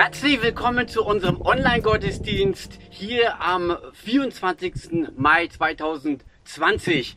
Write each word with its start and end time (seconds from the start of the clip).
Herzlich 0.00 0.40
willkommen 0.40 0.86
zu 0.86 1.04
unserem 1.04 1.40
Online-Gottesdienst 1.40 2.78
hier 2.88 3.40
am 3.40 3.76
24. 3.94 5.08
Mai 5.16 5.48
2020. 5.48 7.16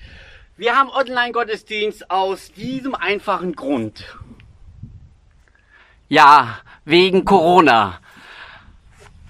Wir 0.57 0.75
haben 0.75 0.89
Online-Gottesdienst 0.89 2.09
aus 2.09 2.51
diesem 2.53 2.95
einfachen 2.95 3.55
Grund. 3.55 4.17
Ja, 6.09 6.57
wegen 6.83 7.23
Corona. 7.23 7.99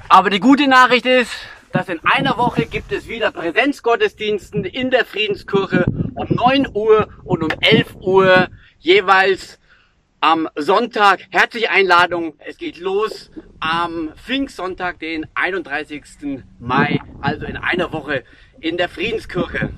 Aber 0.08 0.30
die 0.30 0.40
gute 0.40 0.70
Nachricht 0.70 1.06
ist, 1.06 1.34
dass 1.74 1.90
in 1.90 2.00
einer 2.06 2.38
Woche 2.38 2.66
gibt 2.66 2.94
es 2.94 3.10
wieder 3.10 3.34
Präsenzgottesdiensten 3.34 4.64
in 4.64 4.92
der 4.92 5.04
Friedenskirche 5.04 5.84
um 6.16 6.28
9 6.30 6.70
Uhr 6.74 7.10
und 7.26 7.44
um 7.44 7.50
11 7.60 7.96
Uhr 7.96 8.48
jeweils 8.80 9.60
am 10.22 10.48
Sonntag. 10.56 11.22
Herzliche 11.32 11.72
Einladung. 11.72 12.36
Es 12.38 12.58
geht 12.58 12.80
los 12.80 13.32
am 13.60 14.14
Pfingstsonntag, 14.16 15.00
den 15.00 15.26
31. 15.34 16.44
Mai, 16.60 17.00
also 17.22 17.48
in 17.48 17.58
einer 17.58 17.92
Woche 17.92 18.24
in 18.60 18.78
der 18.78 18.88
Friedenskirche. 18.88 19.72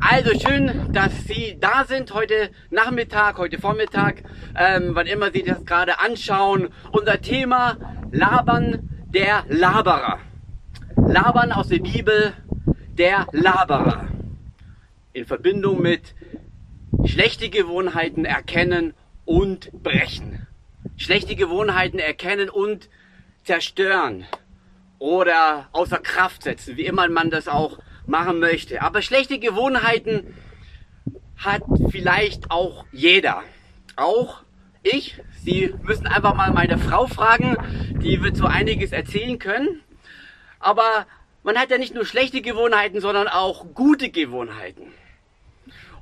Also 0.00 0.30
schön, 0.38 0.92
dass 0.92 1.12
Sie 1.26 1.58
da 1.60 1.84
sind 1.84 2.14
heute 2.14 2.50
Nachmittag, 2.70 3.36
heute 3.36 3.58
Vormittag, 3.58 4.22
ähm, 4.58 4.92
wann 4.94 5.06
immer 5.06 5.30
Sie 5.30 5.42
das 5.42 5.64
gerade 5.66 6.00
anschauen. 6.00 6.70
Unser 6.90 7.20
Thema 7.20 7.76
Labern 8.10 8.88
der 9.12 9.44
Laberer. 9.48 10.20
Labern 10.96 11.52
aus 11.52 11.68
der 11.68 11.80
Bibel 11.80 12.32
der 12.96 13.26
Laberer. 13.32 14.08
In 15.12 15.26
Verbindung 15.26 15.82
mit 15.82 16.14
schlechte 17.04 17.50
Gewohnheiten 17.50 18.24
erkennen 18.24 18.94
und 19.32 19.72
brechen. 19.72 20.46
Schlechte 20.98 21.36
Gewohnheiten 21.36 21.98
erkennen 21.98 22.50
und 22.50 22.90
zerstören 23.44 24.26
oder 24.98 25.70
außer 25.72 25.96
Kraft 26.00 26.42
setzen, 26.42 26.76
wie 26.76 26.84
immer 26.84 27.08
man 27.08 27.30
das 27.30 27.48
auch 27.48 27.78
machen 28.06 28.40
möchte. 28.40 28.82
Aber 28.82 29.00
schlechte 29.00 29.38
Gewohnheiten 29.38 30.34
hat 31.38 31.62
vielleicht 31.88 32.50
auch 32.50 32.84
jeder. 32.92 33.42
Auch 33.96 34.42
ich. 34.82 35.18
Sie 35.42 35.72
müssen 35.82 36.06
einfach 36.06 36.34
mal 36.34 36.52
meine 36.52 36.76
Frau 36.76 37.06
fragen, 37.06 37.56
die 38.02 38.22
wird 38.22 38.36
so 38.36 38.44
einiges 38.44 38.92
erzählen 38.92 39.38
können. 39.38 39.80
Aber 40.60 41.06
man 41.42 41.56
hat 41.56 41.70
ja 41.70 41.78
nicht 41.78 41.94
nur 41.94 42.04
schlechte 42.04 42.42
Gewohnheiten, 42.42 43.00
sondern 43.00 43.28
auch 43.28 43.64
gute 43.72 44.10
Gewohnheiten. 44.10 44.92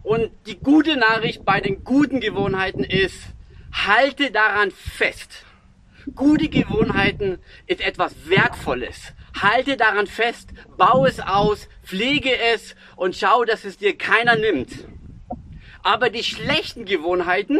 Und 0.02 0.30
die 0.46 0.58
gute 0.58 0.96
Nachricht 0.96 1.44
bei 1.44 1.60
den 1.60 1.84
guten 1.84 2.20
Gewohnheiten 2.20 2.84
ist, 2.84 3.18
halte 3.72 4.30
daran 4.30 4.70
fest. 4.70 5.44
Gute 6.14 6.48
Gewohnheiten 6.48 7.38
ist 7.66 7.80
etwas 7.80 8.28
Wertvolles. 8.28 9.12
Halte 9.40 9.76
daran 9.76 10.06
fest, 10.06 10.50
baue 10.76 11.08
es 11.08 11.20
aus, 11.20 11.68
pflege 11.84 12.36
es 12.54 12.74
und 12.96 13.14
schau, 13.14 13.44
dass 13.44 13.64
es 13.64 13.76
dir 13.76 13.96
keiner 13.96 14.36
nimmt. 14.36 14.72
Aber 15.82 16.10
die 16.10 16.24
schlechten 16.24 16.84
Gewohnheiten, 16.84 17.58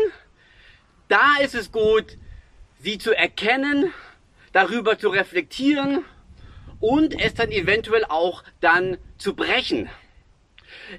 da 1.09 1.37
ist 1.41 1.55
es 1.55 1.71
gut, 1.71 2.19
sie 2.81 2.99
zu 2.99 3.17
erkennen, 3.17 3.93
darüber 4.53 4.99
zu 4.99 5.11
reflektieren 5.11 6.05
und 6.81 7.19
es 7.21 7.35
dann 7.35 7.51
eventuell 7.51 8.05
auch 8.07 8.43
dann 8.61 8.97
zu 9.19 9.35
brechen. 9.35 9.89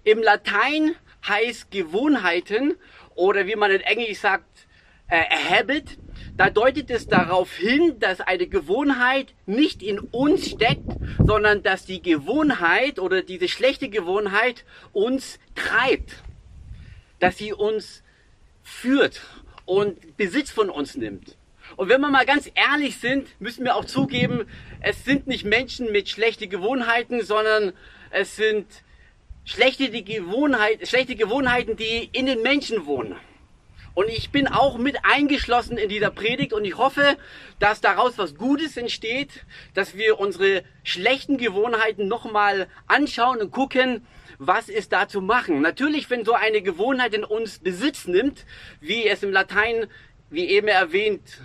Im 0.04 0.22
Latein 0.22 0.96
heißt 1.28 1.72
Gewohnheiten 1.72 2.76
oder 3.16 3.48
wie 3.48 3.56
man 3.56 3.72
in 3.72 3.82
Englisch 3.82 4.20
sagt, 4.20 4.68
äh, 5.08 5.24
Habit, 5.50 5.98
da 6.38 6.50
deutet 6.50 6.90
es 6.90 7.08
darauf 7.08 7.54
hin, 7.56 8.00
dass 8.00 8.22
eine 8.22 8.48
Gewohnheit 8.48 9.34
nicht 9.46 9.84
in 9.84 10.00
uns 10.00 10.50
steckt, 10.50 10.90
sondern 11.20 11.64
dass 11.64 11.86
die 11.86 12.02
Gewohnheit 12.02 12.98
oder 12.98 13.22
diese 13.22 13.48
schlechte 13.48 13.90
Gewohnheit 13.90 14.66
uns 14.94 15.40
treibt, 15.56 16.24
dass 17.20 17.38
sie 17.38 17.54
uns 17.54 18.04
führt 18.64 19.22
und 19.66 20.18
Besitz 20.18 20.50
von 20.50 20.70
uns 20.70 20.96
nimmt. 20.96 21.38
Und 21.76 21.90
wenn 21.90 22.02
wir 22.02 22.10
mal 22.10 22.26
ganz 22.26 22.50
ehrlich 22.56 22.98
sind, 22.98 23.28
müssen 23.40 23.64
wir 23.64 23.76
auch 23.76 23.86
zugeben, 23.86 24.46
es 24.82 25.06
sind 25.06 25.28
nicht 25.28 25.46
Menschen 25.46 25.92
mit 25.92 26.10
schlechten 26.10 26.50
Gewohnheiten, 26.50 27.24
sondern 27.24 27.74
es 28.10 28.36
sind 28.36 28.66
schlechte, 29.52 29.90
die 29.90 30.06
Gewohnheit, 30.06 30.88
schlechte 30.88 31.16
Gewohnheiten, 31.16 31.76
die 31.76 32.10
in 32.14 32.26
den 32.26 32.42
Menschen 32.42 32.86
wohnen. 32.86 33.16
Und 33.94 34.08
ich 34.08 34.32
bin 34.32 34.48
auch 34.48 34.78
mit 34.78 35.04
eingeschlossen 35.04 35.78
in 35.78 35.90
dieser 35.90 36.12
Predigt 36.12 36.54
und 36.54 36.64
ich 36.64 36.78
hoffe, 36.78 37.18
dass 37.60 37.82
daraus 37.82 38.18
was 38.18 38.36
Gutes 38.36 38.78
entsteht, 38.78 39.46
dass 39.74 39.98
wir 39.98 40.22
unsere 40.22 40.64
schlechten 40.84 41.38
Gewohnheiten 41.38 42.08
nochmal 42.08 42.68
anschauen 42.88 43.42
und 43.42 43.52
gucken, 43.52 44.08
was 44.38 44.70
ist 44.70 44.94
da 44.94 45.10
zu 45.10 45.20
machen. 45.20 45.62
Natürlich, 45.62 46.10
wenn 46.10 46.24
so 46.24 46.32
eine 46.32 46.62
Gewohnheit 46.62 47.14
in 47.14 47.26
uns 47.26 47.60
Besitz 47.60 48.08
nimmt, 48.08 48.46
wie 48.80 49.06
es 49.06 49.24
im 49.24 49.34
Latein, 49.34 49.88
wie 50.30 50.46
eben 50.46 50.70
erwähnt, 50.70 51.42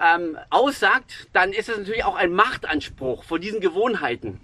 ähm, 0.00 0.36
aussagt, 0.50 1.28
dann 1.32 1.52
ist 1.52 1.68
es 1.68 1.78
natürlich 1.78 2.04
auch 2.04 2.16
ein 2.16 2.32
Machtanspruch 2.32 3.22
vor 3.22 3.38
diesen 3.38 3.60
Gewohnheiten. 3.60 4.40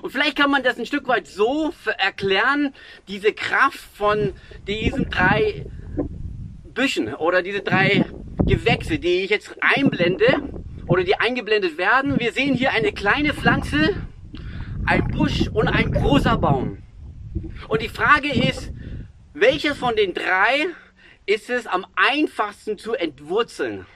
Und 0.00 0.10
vielleicht 0.10 0.36
kann 0.36 0.50
man 0.50 0.62
das 0.62 0.78
ein 0.78 0.86
Stück 0.86 1.06
weit 1.08 1.26
so 1.26 1.72
erklären, 1.98 2.74
diese 3.08 3.32
Kraft 3.32 3.80
von 3.94 4.32
diesen 4.66 5.10
drei 5.10 5.66
Büschen 6.72 7.14
oder 7.14 7.42
diese 7.42 7.60
drei 7.60 8.06
Gewächse, 8.46 8.98
die 8.98 9.22
ich 9.22 9.30
jetzt 9.30 9.54
einblende 9.60 10.42
oder 10.86 11.04
die 11.04 11.16
eingeblendet 11.16 11.78
werden. 11.78 12.18
Wir 12.18 12.32
sehen 12.32 12.54
hier 12.54 12.72
eine 12.72 12.92
kleine 12.92 13.34
Pflanze, 13.34 13.94
ein 14.86 15.06
Busch 15.08 15.48
und 15.48 15.68
ein 15.68 15.92
großer 15.92 16.38
Baum. 16.38 16.78
Und 17.68 17.82
die 17.82 17.88
Frage 17.88 18.32
ist, 18.32 18.72
welches 19.34 19.78
von 19.78 19.96
den 19.96 20.14
drei 20.14 20.66
ist 21.26 21.50
es 21.50 21.66
am 21.66 21.86
einfachsten 21.94 22.78
zu 22.78 22.94
entwurzeln? 22.94 23.86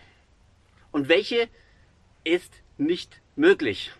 Und 0.92 1.08
welche 1.08 1.48
ist 2.24 2.52
nicht 2.78 3.20
möglich? 3.34 3.92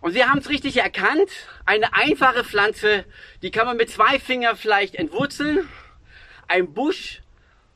Und 0.00 0.12
Sie 0.12 0.24
haben 0.24 0.38
es 0.38 0.48
richtig 0.48 0.76
erkannt, 0.76 1.30
eine 1.66 1.94
einfache 1.94 2.44
Pflanze, 2.44 3.04
die 3.42 3.50
kann 3.50 3.66
man 3.66 3.76
mit 3.76 3.90
zwei 3.90 4.18
Fingern 4.18 4.56
vielleicht 4.56 4.94
entwurzeln. 4.94 5.68
Ein 6.46 6.72
Busch 6.72 7.22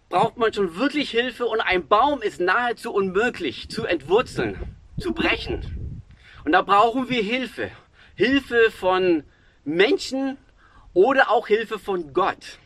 braucht 0.08 0.36
man 0.36 0.52
schon 0.52 0.76
wirklich 0.76 1.10
Hilfe 1.10 1.46
und 1.46 1.60
ein 1.60 1.88
Baum 1.88 2.22
ist 2.22 2.40
nahezu 2.40 2.92
unmöglich 2.92 3.68
zu 3.70 3.84
entwurzeln, 3.84 4.76
zu 4.98 5.12
brechen. 5.12 6.02
Und 6.44 6.52
da 6.52 6.62
brauchen 6.62 7.08
wir 7.08 7.22
Hilfe. 7.22 7.70
Hilfe 8.14 8.70
von 8.70 9.24
Menschen 9.64 10.36
oder 10.92 11.30
auch 11.30 11.48
Hilfe 11.48 11.78
von 11.78 12.12
Gott. 12.12 12.58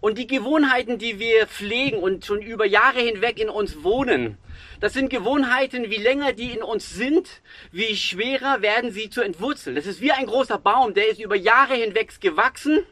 Und 0.00 0.18
die 0.18 0.26
Gewohnheiten, 0.26 0.98
die 0.98 1.18
wir 1.18 1.46
pflegen 1.46 1.98
und 1.98 2.24
schon 2.24 2.42
über 2.42 2.66
Jahre 2.66 3.00
hinweg 3.00 3.38
in 3.40 3.48
uns 3.48 3.82
wohnen, 3.82 4.38
das 4.80 4.92
sind 4.92 5.08
Gewohnheiten, 5.08 5.90
wie 5.90 5.96
länger 5.96 6.32
die 6.32 6.52
in 6.52 6.62
uns 6.62 6.90
sind, 6.90 7.40
wie 7.72 7.96
schwerer 7.96 8.60
werden 8.60 8.90
sie 8.90 9.08
zu 9.08 9.22
entwurzeln. 9.22 9.76
Das 9.76 9.86
ist 9.86 10.00
wie 10.00 10.12
ein 10.12 10.26
großer 10.26 10.58
Baum, 10.58 10.94
der 10.94 11.08
ist 11.08 11.20
über 11.20 11.36
Jahre 11.36 11.74
hinweg 11.74 12.20
gewachsen. 12.20 12.84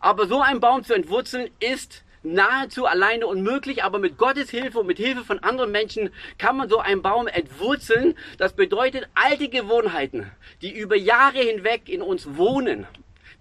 Aber 0.00 0.26
so 0.26 0.40
ein 0.40 0.60
Baum 0.60 0.84
zu 0.84 0.94
entwurzeln 0.94 1.50
ist 1.60 2.02
nahezu 2.22 2.86
alleine 2.86 3.26
unmöglich, 3.26 3.84
aber 3.84 3.98
mit 3.98 4.16
Gottes 4.16 4.50
Hilfe 4.50 4.80
und 4.80 4.86
mit 4.86 4.98
Hilfe 4.98 5.24
von 5.24 5.40
anderen 5.40 5.70
Menschen 5.70 6.10
kann 6.38 6.56
man 6.56 6.68
so 6.68 6.78
einen 6.78 7.02
Baum 7.02 7.26
entwurzeln. 7.26 8.16
Das 8.38 8.54
bedeutet 8.54 9.08
alte 9.14 9.48
Gewohnheiten, 9.48 10.30
die 10.62 10.72
über 10.72 10.96
Jahre 10.96 11.40
hinweg 11.40 11.88
in 11.88 12.00
uns 12.00 12.36
wohnen, 12.36 12.86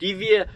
die 0.02 0.20
wir 0.20 0.48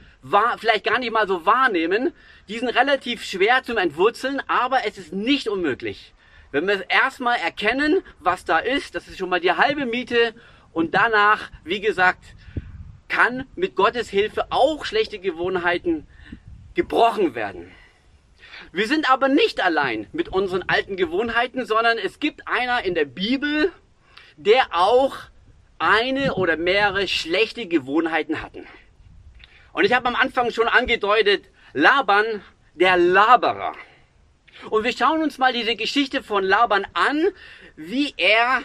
vielleicht 0.57 0.85
gar 0.85 0.99
nicht 0.99 1.11
mal 1.11 1.27
so 1.27 1.45
wahrnehmen, 1.45 2.13
die 2.47 2.59
sind 2.59 2.69
relativ 2.69 3.23
schwer 3.23 3.63
zum 3.63 3.77
Entwurzeln, 3.77 4.41
aber 4.47 4.85
es 4.85 4.97
ist 4.97 5.13
nicht 5.13 5.47
unmöglich. 5.47 6.13
Wenn 6.51 6.67
wir 6.67 6.89
erstmal 6.89 7.37
erkennen, 7.37 8.01
was 8.19 8.45
da 8.45 8.59
ist, 8.59 8.95
das 8.95 9.07
ist 9.07 9.17
schon 9.17 9.29
mal 9.29 9.39
die 9.39 9.51
halbe 9.51 9.85
Miete 9.85 10.33
und 10.73 10.93
danach, 10.93 11.51
wie 11.63 11.81
gesagt, 11.81 12.23
kann 13.07 13.45
mit 13.55 13.75
Gottes 13.75 14.09
Hilfe 14.09 14.47
auch 14.51 14.85
schlechte 14.85 15.19
Gewohnheiten 15.19 16.07
gebrochen 16.73 17.35
werden. 17.35 17.71
Wir 18.71 18.87
sind 18.87 19.09
aber 19.09 19.27
nicht 19.27 19.63
allein 19.63 20.07
mit 20.11 20.29
unseren 20.29 20.63
alten 20.67 20.97
Gewohnheiten, 20.97 21.65
sondern 21.65 21.97
es 21.97 22.19
gibt 22.19 22.47
einer 22.47 22.83
in 22.83 22.95
der 22.95 23.05
Bibel, 23.05 23.71
der 24.37 24.67
auch 24.71 25.15
eine 25.77 26.35
oder 26.35 26.57
mehrere 26.57 27.07
schlechte 27.07 27.67
Gewohnheiten 27.67 28.41
hatten. 28.41 28.65
Und 29.75 29.85
ich 29.85 29.93
habe 29.93 30.07
am 30.07 30.15
Anfang 30.15 30.49
schon 30.51 30.67
angedeutet, 30.67 31.45
Laban, 31.73 32.41
der 32.73 32.97
Laberer. 32.97 33.73
Und 34.69 34.83
wir 34.83 34.93
schauen 34.93 35.21
uns 35.21 35.37
mal 35.37 35.53
diese 35.53 35.75
Geschichte 35.75 36.23
von 36.23 36.43
Laban 36.43 36.87
an, 36.93 37.27
wie 37.75 38.13
er 38.17 38.63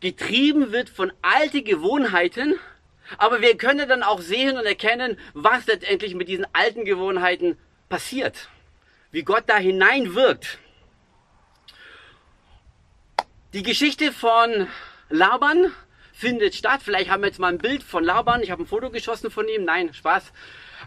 getrieben 0.00 0.72
wird 0.72 0.90
von 0.90 1.12
alten 1.22 1.64
Gewohnheiten. 1.64 2.58
Aber 3.16 3.40
wir 3.40 3.56
können 3.56 3.88
dann 3.88 4.02
auch 4.02 4.20
sehen 4.20 4.58
und 4.58 4.66
erkennen, 4.66 5.18
was 5.32 5.66
letztendlich 5.66 6.14
mit 6.14 6.28
diesen 6.28 6.46
alten 6.52 6.84
Gewohnheiten 6.84 7.56
passiert 7.88 8.48
wie 9.10 9.22
Gott 9.22 9.44
da 9.46 9.56
hineinwirkt. 9.56 10.58
Die 13.54 13.62
Geschichte 13.62 14.12
von 14.12 14.68
Laban 15.08 15.72
findet 16.18 16.56
statt. 16.56 16.80
Vielleicht 16.82 17.10
haben 17.10 17.22
wir 17.22 17.28
jetzt 17.28 17.38
mal 17.38 17.52
ein 17.52 17.58
Bild 17.58 17.84
von 17.84 18.02
Laban. 18.02 18.42
Ich 18.42 18.50
habe 18.50 18.64
ein 18.64 18.66
Foto 18.66 18.90
geschossen 18.90 19.30
von 19.30 19.46
ihm. 19.48 19.64
Nein, 19.64 19.94
Spaß. 19.94 20.32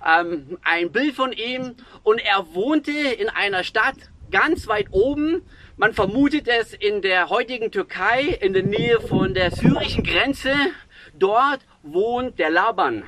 Ähm, 0.06 0.58
ein 0.62 0.92
Bild 0.92 1.16
von 1.16 1.32
ihm. 1.32 1.76
Und 2.04 2.20
er 2.20 2.54
wohnte 2.54 2.92
in 2.92 3.30
einer 3.30 3.64
Stadt 3.64 3.96
ganz 4.30 4.68
weit 4.68 4.88
oben. 4.92 5.44
Man 5.78 5.94
vermutet 5.94 6.50
es 6.50 6.74
in 6.74 7.02
der 7.02 7.30
heutigen 7.30 7.72
Türkei, 7.72 8.24
in 8.42 8.52
der 8.52 8.64
Nähe 8.64 9.00
von 9.00 9.34
der 9.34 9.52
syrischen 9.52 10.04
Grenze. 10.04 10.54
Dort 11.14 11.62
wohnt 11.82 12.38
der 12.38 12.50
Laban. 12.50 13.04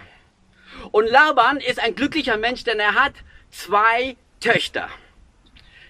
Und 0.92 1.08
Laban 1.08 1.58
ist 1.58 1.80
ein 1.80 1.94
glücklicher 1.94 2.38
Mensch, 2.38 2.64
denn 2.64 2.80
er 2.80 2.96
hat 2.96 3.14
zwei 3.50 4.16
Töchter. 4.40 4.88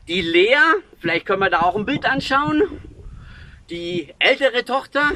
Die 0.08 0.22
Lea, 0.22 0.58
vielleicht 1.00 1.28
können 1.28 1.42
wir 1.42 1.52
da 1.52 1.62
auch 1.62 1.76
ein 1.76 1.86
Bild 1.86 2.06
anschauen, 2.06 2.64
die 3.70 4.14
ältere 4.20 4.66
Tochter 4.66 5.12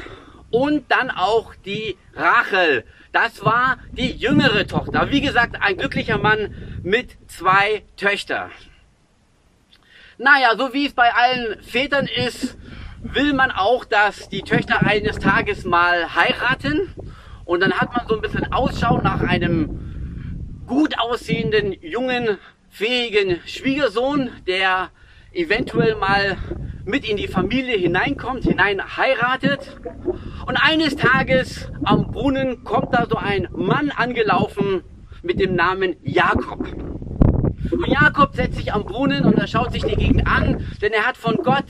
und 0.50 0.90
dann 0.90 1.10
auch 1.10 1.54
die 1.54 1.96
Rachel. 2.14 2.84
Das 3.12 3.44
war 3.44 3.78
die 3.92 4.12
jüngere 4.12 4.66
Tochter. 4.66 5.10
Wie 5.10 5.20
gesagt, 5.20 5.56
ein 5.60 5.76
glücklicher 5.76 6.18
Mann 6.18 6.54
mit 6.82 7.16
zwei 7.28 7.82
Töchtern. 7.96 8.50
Naja, 10.18 10.56
so 10.56 10.74
wie 10.74 10.86
es 10.86 10.94
bei 10.94 11.14
allen 11.14 11.62
Vätern 11.62 12.06
ist, 12.06 12.56
will 13.02 13.32
man 13.32 13.50
auch, 13.50 13.84
dass 13.84 14.28
die 14.28 14.42
Töchter 14.42 14.84
eines 14.84 15.18
Tages 15.18 15.64
mal 15.64 16.14
heiraten. 16.14 16.92
Und 17.44 17.60
dann 17.60 17.72
hat 17.74 17.96
man 17.96 18.06
so 18.06 18.16
ein 18.16 18.20
bisschen 18.20 18.52
Ausschau 18.52 19.00
nach 19.00 19.20
einem 19.20 20.64
gut 20.66 20.98
aussehenden, 20.98 21.72
jungen, 21.80 22.38
fähigen 22.68 23.40
Schwiegersohn, 23.46 24.30
der 24.46 24.90
eventuell 25.38 25.94
mal 25.94 26.36
mit 26.84 27.08
in 27.08 27.16
die 27.16 27.28
Familie 27.28 27.76
hineinkommt, 27.76 28.44
hinein 28.44 28.96
heiratet. 28.96 29.78
Und 30.46 30.56
eines 30.56 30.96
Tages 30.96 31.70
am 31.84 32.10
Brunnen 32.10 32.64
kommt 32.64 32.92
da 32.92 33.06
so 33.08 33.16
ein 33.16 33.46
Mann 33.52 33.90
angelaufen 33.90 34.82
mit 35.22 35.38
dem 35.38 35.54
Namen 35.54 35.96
Jakob. 36.02 36.66
Und 37.70 37.86
Jakob 37.86 38.34
setzt 38.34 38.56
sich 38.56 38.72
am 38.72 38.84
Brunnen 38.84 39.24
und 39.24 39.34
er 39.34 39.46
schaut 39.46 39.72
sich 39.72 39.84
die 39.84 39.96
Gegend 39.96 40.26
an, 40.26 40.66
denn 40.80 40.92
er 40.92 41.06
hat 41.06 41.16
von 41.16 41.36
Gott 41.36 41.66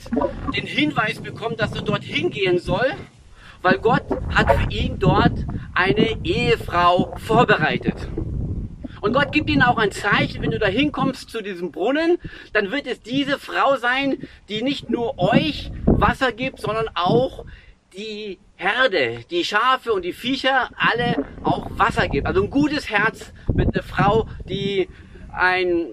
den 0.55 0.65
Hinweis 0.65 1.19
bekommen, 1.19 1.57
dass 1.57 1.75
er 1.75 1.81
dorthin 1.81 2.29
gehen 2.31 2.57
soll, 2.57 2.91
weil 3.61 3.77
Gott 3.77 4.05
hat 4.33 4.51
für 4.51 4.71
ihn 4.71 4.97
dort 4.97 5.45
eine 5.73 6.23
Ehefrau 6.23 7.15
vorbereitet. 7.17 8.07
Und 9.01 9.13
Gott 9.13 9.31
gibt 9.31 9.49
ihnen 9.49 9.61
auch 9.61 9.77
ein 9.77 9.91
Zeichen, 9.91 10.41
wenn 10.41 10.51
du 10.51 10.59
da 10.59 10.67
hinkommst 10.67 11.29
zu 11.29 11.41
diesem 11.41 11.71
Brunnen, 11.71 12.17
dann 12.53 12.71
wird 12.71 12.87
es 12.87 13.01
diese 13.01 13.39
Frau 13.39 13.77
sein, 13.77 14.17
die 14.49 14.61
nicht 14.61 14.89
nur 14.89 15.17
euch 15.17 15.71
Wasser 15.85 16.31
gibt, 16.31 16.59
sondern 16.59 16.89
auch 16.95 17.45
die 17.93 18.39
Herde, 18.55 19.23
die 19.29 19.43
Schafe 19.43 19.93
und 19.93 20.03
die 20.03 20.13
Viecher 20.13 20.69
alle 20.75 21.25
auch 21.43 21.67
Wasser 21.71 22.07
gibt. 22.07 22.27
Also 22.27 22.43
ein 22.43 22.49
gutes 22.49 22.89
Herz 22.89 23.33
mit 23.53 23.73
einer 23.73 23.83
Frau, 23.83 24.27
die 24.47 24.89
ein, 25.31 25.87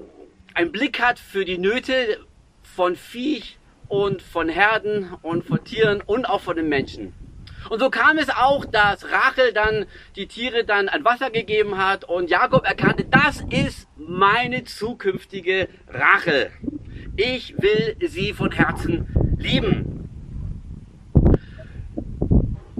ein 0.55 0.73
Blick 0.73 1.00
hat 1.00 1.19
für 1.19 1.44
die 1.44 1.59
Nöte 1.59 2.19
von 2.62 2.97
Viech 2.97 3.59
und 3.88 4.20
von 4.20 4.49
Herden 4.49 5.14
und 5.23 5.44
von 5.44 5.62
Tieren 5.64 6.02
und 6.05 6.26
auch 6.26 6.41
von 6.41 6.56
den 6.56 6.69
Menschen. 6.69 7.14
Und 7.69 7.81
so 7.81 7.91
kam 7.91 8.19
es 8.19 8.29
auch, 8.31 8.64
dass 8.64 9.05
Rachel 9.05 9.53
dann 9.53 9.87
die 10.14 10.26
Tiere 10.26 10.64
dann 10.64 10.88
an 10.88 11.05
Wasser 11.05 11.31
gegeben 11.31 11.79
hat 11.79 12.05
und 12.05 12.31
Jakob 12.31 12.67
erkannte, 12.67 13.05
das 13.05 13.43
ist 13.50 13.88
meine 13.97 14.64
zukünftige 14.64 15.69
Rachel. 15.88 16.50
Ich 17.17 17.55
will 17.58 17.97
sie 18.06 18.32
von 18.32 18.53
Herzen 18.53 19.08
lieben. 19.38 20.08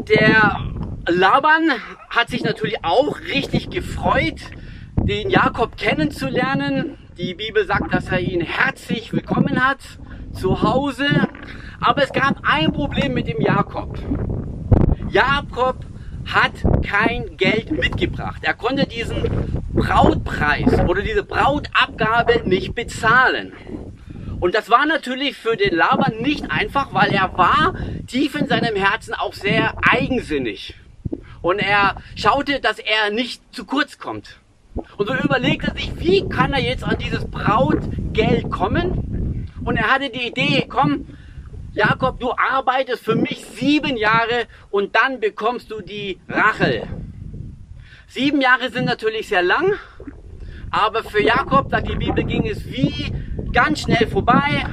Der 0.09 0.61
Laban 1.09 1.71
hat 2.11 2.29
sich 2.29 2.45
natürlich 2.45 2.85
auch 2.85 3.21
richtig 3.21 3.71
gefreut, 3.71 4.41
den 4.97 5.31
Jakob 5.31 5.77
kennenzulernen. 5.77 6.99
Die 7.17 7.35
Bibel 7.35 7.67
sagt, 7.67 7.93
dass 7.95 8.09
er 8.09 8.21
ihn 8.21 8.41
herzlich 8.41 9.13
willkommen 9.13 9.65
hat 9.65 9.79
zu 10.33 10.63
Hause. 10.63 11.07
Aber 11.81 12.03
es 12.03 12.13
gab 12.13 12.41
ein 12.43 12.73
Problem 12.73 13.15
mit 13.15 13.27
dem 13.27 13.41
Jakob. 13.41 13.99
Jakob 15.17 15.77
hat 16.27 16.53
kein 16.87 17.39
Geld 17.39 17.71
mitgebracht. 17.71 18.43
Er 18.43 18.53
konnte 18.53 18.87
diesen 18.87 19.63
Brautpreis 19.73 20.79
oder 20.87 21.01
diese 21.01 21.23
Brautabgabe 21.23 22.43
nicht 22.45 22.75
bezahlen. 22.75 23.55
Und 24.41 24.55
das 24.55 24.69
war 24.69 24.85
natürlich 24.85 25.35
für 25.35 25.57
den 25.57 25.75
Laban 25.75 26.19
nicht 26.21 26.51
einfach, 26.51 26.93
weil 26.93 27.15
er 27.15 27.33
war 27.39 27.75
tief 28.07 28.35
in 28.35 28.47
seinem 28.47 28.77
Herzen 28.77 29.15
auch 29.15 29.33
sehr 29.33 29.73
eigensinnig. 29.91 30.75
Und 31.41 31.61
er 31.61 31.97
schaute, 32.15 32.61
dass 32.61 32.79
er 32.79 33.11
nicht 33.11 33.41
zu 33.55 33.65
kurz 33.65 33.97
kommt. 33.97 34.37
Und 34.99 35.07
so 35.09 35.15
überlegte 35.15 35.69
er 35.69 35.75
sich, 35.77 35.93
wie 35.99 36.29
kann 36.29 36.53
er 36.53 36.61
jetzt 36.61 36.85
an 36.85 36.99
dieses 36.99 37.25
Brautgeld 37.25 38.51
kommen? 38.51 39.49
Und 39.65 39.79
er 39.79 39.91
hatte 39.91 40.11
die 40.11 40.27
Idee, 40.27 40.67
komm, 40.69 41.07
Jakob, 41.77 42.19
du 42.19 42.33
arbeitest 42.33 43.05
für 43.05 43.17
mich 43.17 43.45
sieben 43.45 43.99
Jahre 43.99 44.47
und 44.71 44.97
dann 44.97 45.21
bekommst 45.21 45.71
du 45.71 45.83
die 45.83 46.19
Rachel. 46.27 46.85
Sieben 48.09 48.41
Jahre 48.41 48.71
sind 48.71 48.87
natürlich 48.87 49.29
sehr 49.29 49.43
lang, 49.43 49.75
aber 50.71 51.05
für 51.05 51.23
Jakob, 51.23 51.69
sagt 51.69 51.91
die 51.91 51.97
Bibel, 51.97 52.25
ging 52.25 52.47
es 52.47 52.65
wie 52.65 53.13
ganz 53.53 53.83
schnell 53.83 54.07
vorbei 54.09 54.65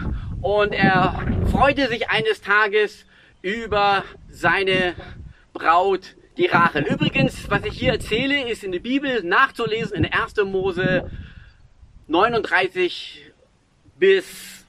und 0.42 0.72
er 0.72 1.20
freute 1.52 1.90
sich 1.90 2.10
eines 2.10 2.40
Tages 2.40 3.06
über 3.42 4.06
seine 4.30 4.96
Braut, 5.52 6.16
die 6.38 6.46
Rachel. 6.46 6.86
Übrigens, 6.86 7.50
was 7.50 7.66
ich 7.66 7.78
hier 7.78 7.92
erzähle, 7.92 8.50
ist 8.50 8.64
in 8.64 8.72
der 8.72 8.80
Bibel 8.80 9.24
nachzulesen 9.24 9.98
in 9.98 10.06
1. 10.06 10.36
Mose 10.46 11.12
39 12.08 13.30
bis, 14.00 14.66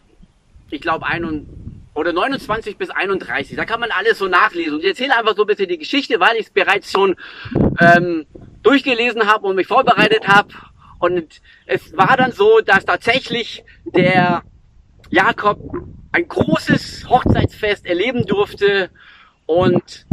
ich 0.71 0.81
glaube, 0.81 1.07
31 1.07 1.47
oder 1.95 2.13
29 2.13 2.77
bis 2.77 2.91
31. 2.91 3.57
Da 3.57 3.65
kann 3.65 3.81
man 3.81 3.91
alles 3.91 4.19
so 4.19 4.29
nachlesen. 4.29 4.75
Und 4.75 4.81
ich 4.81 4.89
erzähle 4.89 5.17
einfach 5.17 5.37
so 5.37 5.43
ein 5.43 5.47
bisschen 5.47 5.69
die 5.69 5.79
Geschichte, 5.79 6.21
weil 6.21 6.37
ich 6.37 6.47
es 6.47 6.51
bereits 6.51 6.91
schon 6.91 7.17
ähm, 7.81 8.27
durchgelesen 8.63 9.27
habe 9.27 9.47
und 9.47 9.57
mich 9.57 9.67
vorbereitet 9.67 10.27
habe. 10.27 10.49
Und 10.99 11.41
es 11.67 11.97
war 11.97 12.17
dann 12.17 12.33
so, 12.33 12.61
dass 12.61 12.85
tatsächlich 12.85 13.65
der 13.85 14.43
Jakob 15.11 15.59
ein 16.13 16.29
großes 16.29 17.09
Hochzeitsfest 17.09 17.87
erleben 17.87 18.27
durfte 18.27 18.91
und 19.47 20.07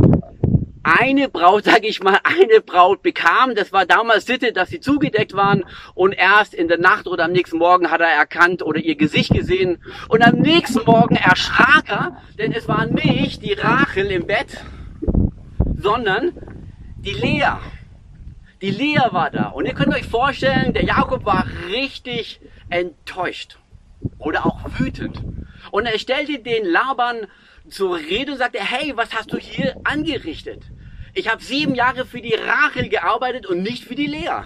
eine 0.83 1.29
Braut, 1.29 1.63
sage 1.65 1.87
ich 1.87 2.01
mal, 2.01 2.19
eine 2.23 2.61
Braut 2.61 3.01
bekam. 3.01 3.55
Das 3.55 3.71
war 3.71 3.85
damals 3.85 4.25
Sitte, 4.25 4.53
dass 4.53 4.69
sie 4.69 4.79
zugedeckt 4.79 5.33
waren 5.33 5.63
und 5.93 6.13
erst 6.13 6.53
in 6.53 6.67
der 6.67 6.79
Nacht 6.79 7.07
oder 7.07 7.25
am 7.25 7.31
nächsten 7.31 7.57
Morgen 7.57 7.91
hat 7.91 8.01
er 8.01 8.07
erkannt 8.07 8.61
oder 8.61 8.79
ihr 8.79 8.95
Gesicht 8.95 9.33
gesehen 9.33 9.83
und 10.09 10.21
am 10.21 10.35
nächsten 10.35 10.83
Morgen 10.85 11.15
erschrak 11.15 11.89
er, 11.89 12.21
denn 12.37 12.51
es 12.51 12.67
war 12.67 12.85
nicht 12.85 13.43
die 13.43 13.53
Rachel 13.53 14.07
im 14.07 14.25
Bett, 14.27 14.63
sondern 15.77 16.33
die 16.97 17.13
Lea. 17.13 17.57
Die 18.61 18.71
Lea 18.71 19.07
war 19.09 19.31
da 19.31 19.49
und 19.49 19.65
ihr 19.65 19.73
könnt 19.73 19.93
euch 19.93 20.05
vorstellen, 20.05 20.73
der 20.73 20.85
Jakob 20.85 21.25
war 21.25 21.45
richtig 21.69 22.39
enttäuscht 22.69 23.57
oder 24.19 24.45
auch 24.45 24.59
wütend. 24.77 25.21
Und 25.71 25.85
er 25.85 25.97
stellte 25.97 26.39
den 26.39 26.65
Laban 26.65 27.27
zur 27.69 27.97
Rede 27.97 28.33
und 28.33 28.37
sagte, 28.37 28.59
hey, 28.59 28.93
was 28.95 29.13
hast 29.13 29.31
du 29.31 29.37
hier 29.37 29.75
angerichtet? 29.83 30.63
Ich 31.13 31.29
habe 31.29 31.43
sieben 31.43 31.75
Jahre 31.75 32.05
für 32.05 32.21
die 32.21 32.33
Rachel 32.33 32.89
gearbeitet 32.89 33.45
und 33.45 33.61
nicht 33.61 33.83
für 33.83 33.95
die 33.95 34.07
Lea. 34.07 34.43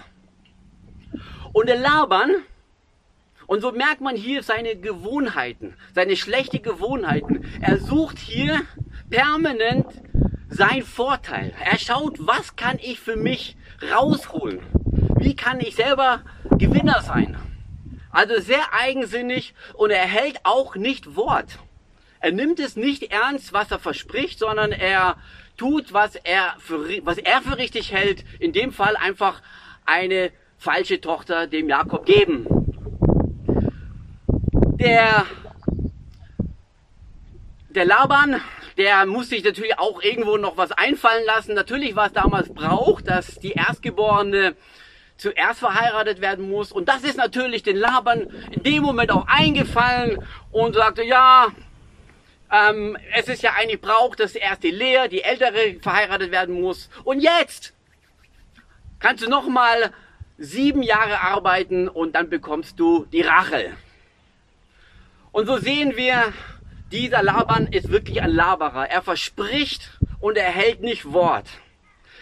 Und 1.52 1.68
der 1.68 1.78
Laban, 1.78 2.30
und 3.46 3.60
so 3.60 3.72
merkt 3.72 4.00
man 4.00 4.16
hier 4.16 4.42
seine 4.42 4.76
Gewohnheiten, 4.76 5.74
seine 5.94 6.16
schlechte 6.16 6.58
Gewohnheiten. 6.58 7.44
Er 7.60 7.78
sucht 7.78 8.18
hier 8.18 8.62
permanent 9.08 9.86
sein 10.48 10.82
Vorteil. 10.82 11.54
Er 11.64 11.78
schaut, 11.78 12.26
was 12.26 12.56
kann 12.56 12.78
ich 12.82 12.98
für 12.98 13.16
mich 13.16 13.56
rausholen? 13.92 14.60
Wie 15.18 15.36
kann 15.36 15.60
ich 15.60 15.76
selber 15.76 16.22
Gewinner 16.50 17.02
sein? 17.02 17.36
Also 18.10 18.40
sehr 18.40 18.72
eigensinnig 18.72 19.54
und 19.74 19.90
er 19.90 20.06
hält 20.06 20.40
auch 20.44 20.74
nicht 20.74 21.16
Wort. 21.16 21.58
Er 22.26 22.32
nimmt 22.32 22.58
es 22.58 22.74
nicht 22.74 23.12
ernst, 23.12 23.52
was 23.52 23.70
er 23.70 23.78
verspricht, 23.78 24.40
sondern 24.40 24.72
er 24.72 25.16
tut, 25.56 25.92
was 25.92 26.16
er 26.16 26.56
für, 26.58 26.80
was 27.04 27.18
er 27.18 27.40
für 27.40 27.56
richtig 27.56 27.92
hält. 27.92 28.24
In 28.40 28.52
dem 28.52 28.72
Fall 28.72 28.96
einfach 28.96 29.40
eine 29.84 30.32
falsche 30.58 31.00
Tochter 31.00 31.46
dem 31.46 31.68
Jakob 31.68 32.04
geben. 32.04 32.48
Der, 34.80 35.24
der 37.68 37.84
Laban, 37.84 38.40
der 38.76 39.06
muss 39.06 39.28
sich 39.28 39.44
natürlich 39.44 39.78
auch 39.78 40.02
irgendwo 40.02 40.36
noch 40.36 40.56
was 40.56 40.72
einfallen 40.72 41.24
lassen. 41.26 41.54
Natürlich 41.54 41.94
war 41.94 42.08
es 42.08 42.12
damals 42.12 42.52
Brauch, 42.52 43.02
dass 43.02 43.38
die 43.38 43.52
Erstgeborene 43.52 44.56
zuerst 45.16 45.60
verheiratet 45.60 46.20
werden 46.20 46.50
muss. 46.50 46.72
Und 46.72 46.88
das 46.88 47.04
ist 47.04 47.18
natürlich 47.18 47.62
den 47.62 47.76
Laban 47.76 48.26
in 48.50 48.64
dem 48.64 48.82
Moment 48.82 49.12
auch 49.12 49.28
eingefallen 49.28 50.18
und 50.50 50.74
sagte, 50.74 51.04
ja, 51.04 51.52
Ähm, 52.52 52.96
es 53.14 53.28
ist 53.28 53.42
ja 53.42 53.54
eigentlich 53.54 53.80
Brauch, 53.80 54.14
dass 54.14 54.34
erst 54.34 54.62
die 54.62 54.70
Lea, 54.70 55.08
die 55.10 55.22
Ältere, 55.22 55.78
verheiratet 55.80 56.30
werden 56.30 56.60
muss. 56.60 56.88
Und 57.04 57.20
jetzt 57.20 57.74
kannst 58.98 59.24
du 59.24 59.28
noch 59.28 59.48
mal 59.48 59.92
sieben 60.38 60.82
Jahre 60.82 61.20
arbeiten 61.20 61.88
und 61.88 62.14
dann 62.14 62.28
bekommst 62.28 62.78
du 62.78 63.06
die 63.06 63.22
Rachel. 63.22 63.76
Und 65.32 65.46
so 65.46 65.58
sehen 65.58 65.96
wir, 65.96 66.32
dieser 66.92 67.22
Laban 67.22 67.66
ist 67.66 67.90
wirklich 67.90 68.22
ein 68.22 68.30
Laberer. 68.30 68.88
Er 68.88 69.02
verspricht 69.02 69.90
und 70.20 70.36
er 70.36 70.50
hält 70.50 70.80
nicht 70.80 71.12
Wort. 71.12 71.48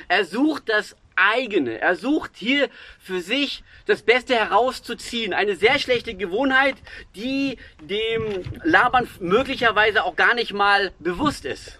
Er 0.08 0.24
sucht 0.24 0.68
das 0.68 0.96
eigene. 1.16 1.80
Er 1.80 1.96
sucht 1.96 2.32
hier 2.34 2.68
für 2.98 3.20
sich 3.20 3.62
das 3.86 4.02
Beste 4.02 4.34
herauszuziehen. 4.34 5.32
Eine 5.32 5.56
sehr 5.56 5.78
schlechte 5.78 6.14
Gewohnheit, 6.14 6.76
die 7.14 7.58
dem 7.80 8.44
Laban 8.62 9.08
möglicherweise 9.20 10.04
auch 10.04 10.16
gar 10.16 10.34
nicht 10.34 10.52
mal 10.52 10.92
bewusst 10.98 11.44
ist. 11.44 11.78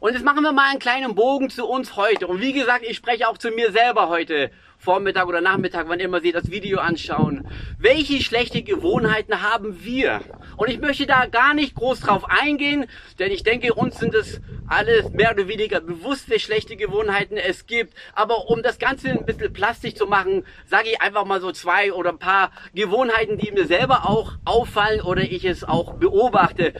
Und 0.00 0.14
jetzt 0.14 0.24
machen 0.24 0.42
wir 0.42 0.52
mal 0.52 0.68
einen 0.68 0.80
kleinen 0.80 1.14
Bogen 1.14 1.48
zu 1.48 1.64
uns 1.64 1.94
heute. 1.94 2.26
Und 2.26 2.40
wie 2.40 2.52
gesagt, 2.52 2.84
ich 2.84 2.96
spreche 2.96 3.28
auch 3.28 3.38
zu 3.38 3.50
mir 3.50 3.70
selber 3.70 4.08
heute, 4.08 4.50
Vormittag 4.82 5.28
oder 5.28 5.40
Nachmittag, 5.40 5.88
wann 5.88 6.00
immer 6.00 6.20
Sie 6.20 6.32
das 6.32 6.50
Video 6.50 6.80
anschauen. 6.80 7.46
Welche 7.78 8.20
schlechte 8.20 8.62
Gewohnheiten 8.62 9.40
haben 9.40 9.84
wir? 9.84 10.22
Und 10.56 10.70
ich 10.70 10.80
möchte 10.80 11.06
da 11.06 11.26
gar 11.26 11.54
nicht 11.54 11.76
groß 11.76 12.00
drauf 12.00 12.24
eingehen, 12.28 12.86
denn 13.20 13.30
ich 13.30 13.44
denke, 13.44 13.74
uns 13.74 14.00
sind 14.00 14.12
es 14.12 14.40
alles 14.66 15.10
mehr 15.10 15.30
oder 15.30 15.46
weniger 15.46 15.80
bewusst, 15.80 16.28
welche 16.28 16.46
schlechte 16.46 16.74
Gewohnheiten 16.74 17.36
es 17.36 17.68
gibt. 17.68 17.94
Aber 18.14 18.48
um 18.48 18.64
das 18.64 18.80
Ganze 18.80 19.10
ein 19.10 19.24
bisschen 19.24 19.52
plastisch 19.52 19.94
zu 19.94 20.06
machen, 20.06 20.44
sage 20.66 20.88
ich 20.90 21.00
einfach 21.00 21.26
mal 21.26 21.40
so 21.40 21.52
zwei 21.52 21.92
oder 21.92 22.10
ein 22.10 22.18
paar 22.18 22.50
Gewohnheiten, 22.74 23.38
die 23.38 23.52
mir 23.52 23.66
selber 23.68 24.10
auch 24.10 24.32
auffallen 24.44 25.00
oder 25.00 25.22
ich 25.22 25.44
es 25.44 25.62
auch 25.62 25.92
beobachte. 25.94 26.74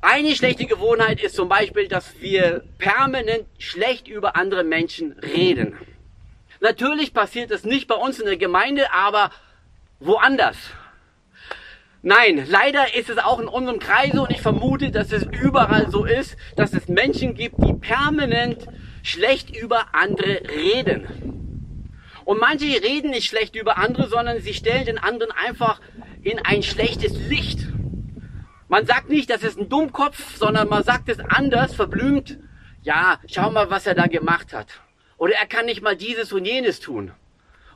Eine 0.00 0.36
schlechte 0.36 0.66
Gewohnheit 0.66 1.20
ist 1.20 1.34
zum 1.34 1.48
Beispiel, 1.48 1.88
dass 1.88 2.20
wir 2.20 2.62
permanent 2.78 3.46
schlecht 3.58 4.06
über 4.06 4.36
andere 4.36 4.62
Menschen 4.62 5.14
reden. 5.18 5.76
Natürlich 6.60 7.14
passiert 7.14 7.50
das 7.50 7.64
nicht 7.64 7.88
bei 7.88 7.94
uns 7.94 8.18
in 8.18 8.26
der 8.26 8.36
Gemeinde, 8.36 8.92
aber 8.92 9.30
woanders. 9.98 10.56
Nein, 12.02 12.46
leider 12.48 12.94
ist 12.94 13.10
es 13.10 13.18
auch 13.18 13.40
in 13.40 13.48
unserem 13.48 13.78
Kreise 13.78 14.22
und 14.22 14.30
ich 14.30 14.40
vermute, 14.40 14.90
dass 14.90 15.12
es 15.12 15.22
überall 15.24 15.90
so 15.90 16.04
ist, 16.04 16.36
dass 16.56 16.72
es 16.72 16.88
Menschen 16.88 17.34
gibt, 17.34 17.56
die 17.62 17.74
permanent 17.74 18.66
schlecht 19.02 19.54
über 19.54 19.94
andere 19.94 20.42
reden. 20.48 21.90
Und 22.24 22.40
manche 22.40 22.66
reden 22.82 23.10
nicht 23.10 23.28
schlecht 23.28 23.56
über 23.56 23.78
andere, 23.78 24.08
sondern 24.08 24.40
sie 24.40 24.54
stellen 24.54 24.84
den 24.84 24.98
anderen 24.98 25.32
einfach 25.32 25.80
in 26.22 26.38
ein 26.38 26.62
schlechtes 26.62 27.12
Licht. 27.28 27.68
Man 28.68 28.86
sagt 28.86 29.08
nicht, 29.08 29.28
das 29.30 29.42
ist 29.42 29.58
ein 29.58 29.68
Dummkopf, 29.68 30.36
sondern 30.36 30.68
man 30.68 30.84
sagt 30.84 31.08
es 31.08 31.18
anders, 31.20 31.74
verblümt. 31.74 32.38
Ja, 32.82 33.18
schau 33.26 33.50
mal, 33.50 33.70
was 33.70 33.86
er 33.86 33.94
da 33.94 34.06
gemacht 34.06 34.52
hat. 34.52 34.68
Oder 35.20 35.34
er 35.34 35.46
kann 35.46 35.66
nicht 35.66 35.82
mal 35.82 35.96
dieses 35.96 36.32
und 36.32 36.46
jenes 36.46 36.80
tun. 36.80 37.12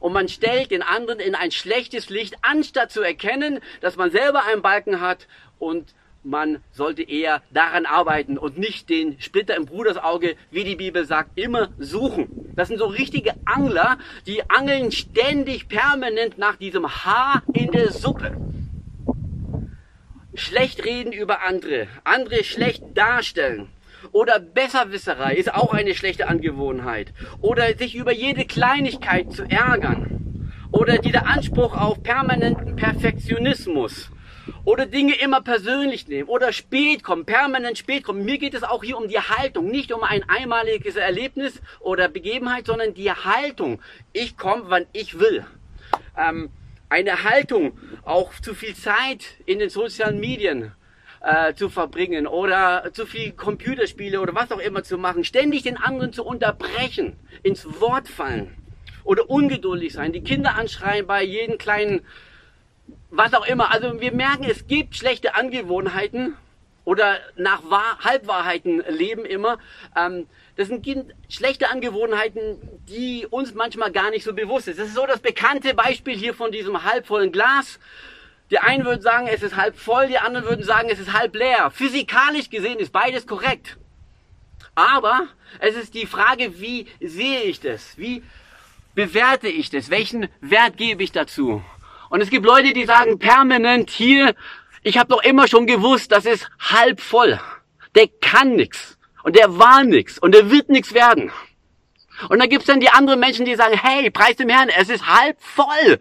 Und 0.01 0.15
man 0.15 0.29
stellt 0.29 0.71
den 0.71 0.81
anderen 0.81 1.21
in 1.21 1.35
ein 1.35 1.51
schlechtes 1.51 2.09
Licht, 2.09 2.37
anstatt 2.41 2.91
zu 2.91 3.03
erkennen, 3.03 3.61
dass 3.83 3.97
man 3.97 4.11
selber 4.11 4.45
einen 4.47 4.63
Balken 4.63 5.03
hat 5.03 5.29
und 5.59 5.95
man 6.23 6.63
sollte 6.73 7.03
eher 7.03 7.43
daran 7.51 7.85
arbeiten 7.85 8.39
und 8.39 8.57
nicht 8.57 8.89
den 8.89 9.21
Splitter 9.21 9.57
im 9.57 9.67
Brudersauge, 9.67 10.37
wie 10.51 10.65
die 10.65 10.75
Bibel 10.75 11.05
sagt, 11.05 11.39
immer 11.39 11.69
suchen. 11.79 12.51
Das 12.57 12.69
sind 12.69 12.79
so 12.79 12.87
richtige 12.87 13.35
Angler, 13.45 13.99
die 14.27 14.49
angeln 14.49 14.91
ständig 14.91 15.69
permanent 15.69 16.39
nach 16.39 16.57
diesem 16.57 17.05
Haar 17.05 17.43
in 17.53 17.71
der 17.73 17.93
Suppe 17.93 18.35
schlecht 20.35 20.83
reden 20.87 21.13
über 21.13 21.43
andere, 21.43 21.89
andere 22.05 22.43
schlecht 22.43 22.83
darstellen. 22.95 23.69
Oder 24.15 24.39
Besserwisserei 24.39 25.35
ist 25.35 25.53
auch 25.53 25.75
eine 25.75 25.93
schlechte 25.93 26.29
Angewohnheit. 26.29 27.13
Oder 27.41 27.77
sich 27.77 27.97
über 27.97 28.13
jede 28.13 28.45
Kleinigkeit 28.45 29.33
zu 29.33 29.43
ärgern. 29.43 30.53
Oder 30.71 30.99
dieser 30.99 31.27
Anspruch 31.27 31.77
auf 31.77 32.01
permanenten 32.01 32.77
Perfektionismus. 32.77 34.13
Oder 34.65 34.87
Dinge 34.87 35.17
immer 35.17 35.41
persönlich 35.41 36.07
nehmen. 36.07 36.29
Oder 36.29 36.53
spät 36.53 37.03
kommen, 37.03 37.27
permanent 37.27 37.77
spät 37.77 38.05
kommen. 38.05 38.25
Mir 38.25 38.39
geht 38.39 38.55
es 38.55 38.63
auch 38.63 38.85
hier 38.85 38.99
um 38.99 39.09
die 39.09 39.19
Haltung. 39.19 39.67
Nicht 39.67 39.93
um 39.93 40.05
ein 40.05 40.23
einmaliges 40.29 40.95
Erlebnis 40.95 41.61
oder 41.81 42.09
Begebenheit, 42.09 42.67
sondern 42.67 42.95
die 42.95 43.11
Haltung. 43.11 43.83
Ich 44.13 44.37
komme, 44.37 44.63
wann 44.69 44.87
ich 44.93 45.19
will. 45.19 45.45
Ähm, 46.17 46.51
eine 46.89 47.25
Haltung, 47.25 47.77
auch 48.05 48.33
zu 48.35 48.55
viel 48.55 48.77
Zeit 48.77 49.25
in 49.45 49.59
den 49.59 49.71
sozialen 49.71 50.21
Medien 50.21 50.71
äh, 51.25 51.55
zu 51.55 51.69
verbringen 51.71 52.27
oder 52.27 52.91
zu 52.93 53.07
viel 53.07 53.33
Computerspiele 53.33 54.21
oder 54.21 54.35
was 54.35 54.53
auch 54.53 54.59
immer 54.59 54.83
zu 54.83 54.99
machen, 54.99 55.25
ständig 55.25 55.63
den 55.63 55.77
anderen 55.77 56.13
zu 56.13 56.25
unterbrechen, 56.25 57.17
ins 57.43 57.81
Wort 57.81 58.09
fallen 58.09 58.55
oder 59.05 59.31
ungeduldig 59.31 59.93
sein, 59.93 60.13
die 60.13 60.23
Kinder 60.23 60.57
anschreien 60.57 61.07
bei 61.07 61.23
jedem 61.23 61.59
kleinen, 61.59 62.03
was 63.11 63.33
auch 63.35 63.47
immer. 63.47 63.73
Also 63.73 64.01
wir 64.01 64.13
merken, 64.13 64.45
es 64.45 64.67
gibt 64.67 64.97
schlechte 64.97 65.35
Angewohnheiten 65.35 66.35
oder 66.85 67.19
nach 67.37 67.63
Wahr 67.71 67.99
Halbwahrheiten 68.01 68.83
leben 68.89 69.25
immer. 69.25 69.59
Ähm, 69.97 70.27
das 70.57 70.69
sind 70.69 70.87
schlechte 71.29 71.71
Angewohnheiten, 71.71 72.59
die 72.89 73.27
uns 73.29 73.55
manchmal 73.55 73.91
gar 73.91 74.11
nicht 74.11 74.25
so 74.25 74.35
bewusst 74.35 74.67
sind. 74.67 74.79
Das 74.79 74.89
ist 74.89 74.95
so 74.95 75.07
das 75.07 75.21
bekannte 75.21 75.75
Beispiel 75.75 76.17
hier 76.17 76.35
von 76.35 76.53
diesem 76.53 76.85
halbvollen 76.85 77.33
Glas. 77.33 77.81
Die 78.51 78.59
einen 78.59 78.85
würden 78.85 79.01
sagen, 79.01 79.27
es 79.27 79.43
ist 79.43 79.57
halb 79.57 79.79
voll, 79.79 80.09
die 80.09 80.19
anderen 80.19 80.47
würden 80.47 80.65
sagen, 80.65 80.89
es 80.91 80.99
ist 80.99 81.13
halb 81.13 81.35
leer. 81.35 81.71
Physikalisch 81.71 82.51
gesehen 82.51 82.79
ist 82.79 82.93
beides 82.93 83.27
korrekt. 83.27 83.79
Aber 84.75 85.29
es 85.61 85.77
ist 85.77 85.95
die 85.95 86.07
Frage, 86.07 86.61
wie 86.61 86.87
sehe 87.01 87.43
ich 87.43 87.61
das? 87.61 87.97
Wie 87.97 88.23
bewerte 88.95 89.49
ich 89.49 89.71
das? 89.71 89.91
Welchen 89.91 90.29
Wert 90.41 90.77
gebe 90.77 91.03
ich 91.03 91.13
dazu? 91.13 91.63
Und 92.11 92.21
es 92.21 92.31
gibt 92.31 92.45
Leute, 92.45 92.73
die 92.73 92.85
sagen 92.85 93.19
permanent 93.19 93.91
hier, 93.91 94.35
ich 94.83 94.99
habe 94.99 95.09
doch 95.09 95.23
immer 95.23 95.49
schon 95.49 95.67
gewusst, 95.67 96.13
das 96.13 96.27
ist 96.27 96.49
halb 96.59 97.01
voll. 97.01 97.41
Der 97.95 98.09
kann 98.21 98.55
nichts. 98.55 98.99
Und 99.23 99.37
der 99.37 99.59
war 99.59 99.83
nix. 99.83 100.19
Und 100.19 100.35
der 100.35 100.51
wird 100.51 100.69
nix 100.69 100.93
werden. 100.93 101.33
Und 102.29 102.39
dann 102.39 102.49
gibt's 102.49 102.67
dann 102.67 102.81
die 102.81 102.91
anderen 102.91 103.21
Menschen, 103.21 103.47
die 103.47 103.55
sagen, 103.55 103.79
hey, 103.81 104.11
preis 104.11 104.37
dem 104.37 104.49
Herrn, 104.49 104.69
es 104.69 104.91
ist 104.91 105.07
halb 105.07 105.41
voll. 105.41 106.01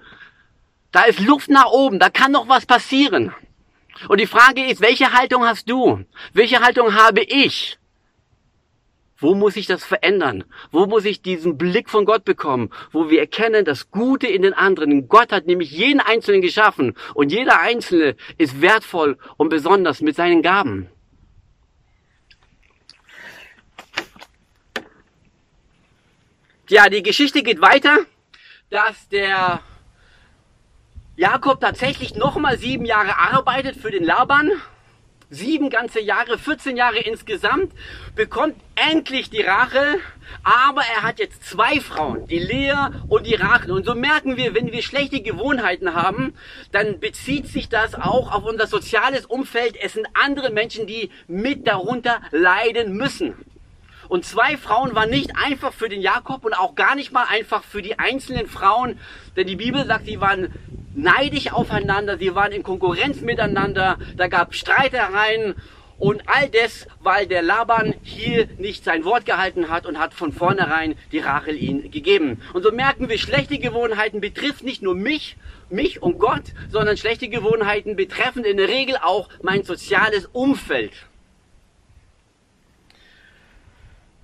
Da 0.93 1.05
ist 1.05 1.19
Luft 1.19 1.49
nach 1.49 1.71
oben, 1.71 1.97
da 1.97 2.09
kann 2.09 2.31
noch 2.31 2.47
was 2.47 2.67
passieren. 2.67 3.33
Und 4.07 4.21
die 4.21 4.27
Frage 4.27 4.63
ist, 4.65 4.79
welche 4.79 5.11
Haltung 5.11 5.43
hast 5.43 5.67
du? 5.67 6.05
Welche 6.33 6.61
Haltung 6.61 6.93
habe 6.93 7.21
ich? 7.21 7.79
Wo 9.17 9.33
muss 9.33 9.55
ich 9.55 9.65
das 9.65 9.83
verändern? 9.83 10.43
Wo 10.71 10.85
muss 10.85 11.05
ich 11.05 11.23
diesen 11.23 11.57
Blick 11.57 11.89
von 11.89 12.05
Gott 12.05 12.25
bekommen, 12.25 12.69
wo 12.91 13.09
wir 13.09 13.21
erkennen 13.21 13.65
das 13.65 13.89
Gute 13.89 14.27
in 14.27 14.43
den 14.43 14.53
anderen? 14.53 15.07
Gott 15.07 15.31
hat 15.31 15.47
nämlich 15.47 15.71
jeden 15.71 15.99
Einzelnen 15.99 16.41
geschaffen 16.41 16.93
und 17.15 17.31
jeder 17.31 17.59
Einzelne 17.59 18.15
ist 18.37 18.61
wertvoll 18.61 19.17
und 19.37 19.49
besonders 19.49 20.01
mit 20.01 20.15
seinen 20.15 20.43
Gaben. 20.43 20.89
Ja, 26.69 26.87
die 26.87 27.01
Geschichte 27.01 27.41
geht 27.41 27.61
weiter, 27.61 28.05
dass 28.69 29.09
der 29.09 29.61
Jakob 31.15 31.61
tatsächlich 31.61 32.15
nochmal 32.15 32.57
sieben 32.57 32.85
Jahre 32.85 33.19
arbeitet 33.19 33.75
für 33.75 33.91
den 33.91 34.03
Laban. 34.03 34.51
Sieben 35.29 35.69
ganze 35.69 35.99
Jahre, 35.99 36.39
14 36.39 36.75
Jahre 36.75 36.97
insgesamt, 36.97 37.71
bekommt 38.15 38.55
endlich 38.75 39.29
die 39.29 39.41
Rache, 39.41 39.99
aber 40.43 40.81
er 40.81 41.03
hat 41.03 41.19
jetzt 41.19 41.43
zwei 41.43 41.79
Frauen, 41.79 42.25
die 42.27 42.39
Lea 42.39 42.89
und 43.09 43.27
die 43.27 43.35
Rachel. 43.35 43.71
Und 43.71 43.85
so 43.85 43.93
merken 43.93 44.37
wir, 44.37 44.55
wenn 44.55 44.71
wir 44.71 44.81
schlechte 44.81 45.21
Gewohnheiten 45.21 45.93
haben, 45.93 46.33
dann 46.71 46.99
bezieht 46.99 47.47
sich 47.47 47.69
das 47.69 47.93
auch 47.93 48.31
auf 48.31 48.43
unser 48.43 48.65
soziales 48.65 49.27
Umfeld. 49.27 49.77
Es 49.79 49.93
sind 49.93 50.07
andere 50.13 50.51
Menschen, 50.51 50.87
die 50.87 51.11
mit 51.27 51.67
darunter 51.67 52.21
leiden 52.31 52.97
müssen. 52.97 53.35
Und 54.09 54.25
zwei 54.25 54.57
Frauen 54.57 54.95
waren 54.95 55.09
nicht 55.09 55.31
einfach 55.35 55.73
für 55.73 55.89
den 55.89 56.01
Jakob 56.01 56.45
und 56.45 56.53
auch 56.53 56.75
gar 56.75 56.95
nicht 56.95 57.11
mal 57.11 57.25
einfach 57.29 57.63
für 57.63 57.81
die 57.81 57.99
einzelnen 57.99 58.47
Frauen, 58.47 58.99
denn 59.35 59.47
die 59.47 59.55
Bibel 59.55 59.85
sagt, 59.85 60.05
sie 60.05 60.21
waren 60.21 60.53
neidisch 60.95 61.51
aufeinander, 61.51 62.17
sie 62.17 62.35
waren 62.35 62.51
in 62.51 62.63
Konkurrenz 62.63 63.21
miteinander, 63.21 63.97
da 64.15 64.27
gab 64.27 64.53
Streitereien 64.53 65.55
und 65.97 66.23
all 66.27 66.49
das, 66.49 66.87
weil 66.99 67.27
der 67.27 67.41
Laban 67.41 67.93
hier 68.03 68.47
nicht 68.57 68.83
sein 68.83 69.05
Wort 69.05 69.25
gehalten 69.25 69.69
hat 69.69 69.85
und 69.85 69.99
hat 69.99 70.13
von 70.13 70.33
vornherein 70.33 70.95
die 71.11 71.19
Rachel 71.19 71.55
ihn 71.55 71.91
gegeben. 71.91 72.41
Und 72.53 72.63
so 72.63 72.71
merken 72.71 73.09
wir, 73.09 73.17
schlechte 73.17 73.57
Gewohnheiten 73.57 74.19
betrifft 74.19 74.63
nicht 74.63 74.81
nur 74.81 74.95
mich, 74.95 75.37
mich 75.69 76.01
und 76.01 76.19
Gott, 76.19 76.43
sondern 76.69 76.97
schlechte 76.97 77.29
Gewohnheiten 77.29 77.95
betreffen 77.95 78.43
in 78.43 78.57
der 78.57 78.67
Regel 78.67 78.97
auch 78.97 79.29
mein 79.41 79.63
soziales 79.63 80.25
Umfeld. 80.33 80.91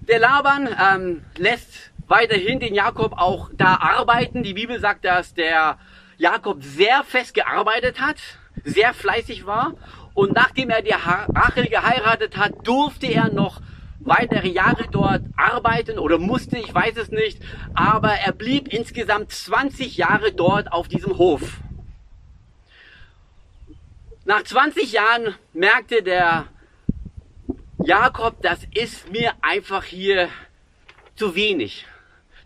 Der 0.10 0.18
Laban 0.18 0.68
ähm, 0.68 1.22
lässt 1.38 1.92
weiterhin 2.08 2.60
den 2.60 2.74
Jakob 2.74 3.14
auch 3.16 3.52
da 3.54 3.76
arbeiten. 3.76 4.42
Die 4.42 4.56
Bibel 4.56 4.80
sagt, 4.80 5.06
dass 5.06 5.36
der 5.36 5.78
Jakob 6.18 6.64
sehr 6.64 7.04
fest 7.04 7.36
gearbeitet 7.36 8.02
hat, 8.02 8.18
sehr 8.64 8.96
fleißig 8.96 9.46
war 9.46 9.76
Und 10.16 10.34
nachdem 10.34 10.72
er 10.72 10.82
die 10.82 10.96
Rachel 10.96 11.68
geheiratet 11.68 12.38
hat, 12.38 12.68
durfte 12.68 13.06
er 13.06 13.32
noch 13.32 13.62
weitere 14.00 14.48
Jahre 14.48 14.88
dort 14.90 15.22
arbeiten 15.38 16.00
oder 16.00 16.18
musste, 16.18 16.58
ich 16.58 16.74
weiß 16.74 16.98
es 16.98 17.12
nicht. 17.12 17.40
Aber 17.76 18.10
er 18.10 18.32
blieb 18.32 18.68
insgesamt 18.74 19.32
20 19.32 19.96
Jahre 19.96 20.32
dort 20.32 20.72
auf 20.72 20.88
diesem 20.88 21.20
Hof. 21.20 21.60
Nach 24.26 24.42
20 24.42 24.92
Jahren 24.92 25.36
merkte 25.54 26.02
der 26.02 26.48
Jakob, 27.82 28.42
das 28.42 28.60
ist 28.74 29.10
mir 29.10 29.34
einfach 29.42 29.86
hier 29.86 30.28
zu 31.16 31.34
wenig. 31.36 31.86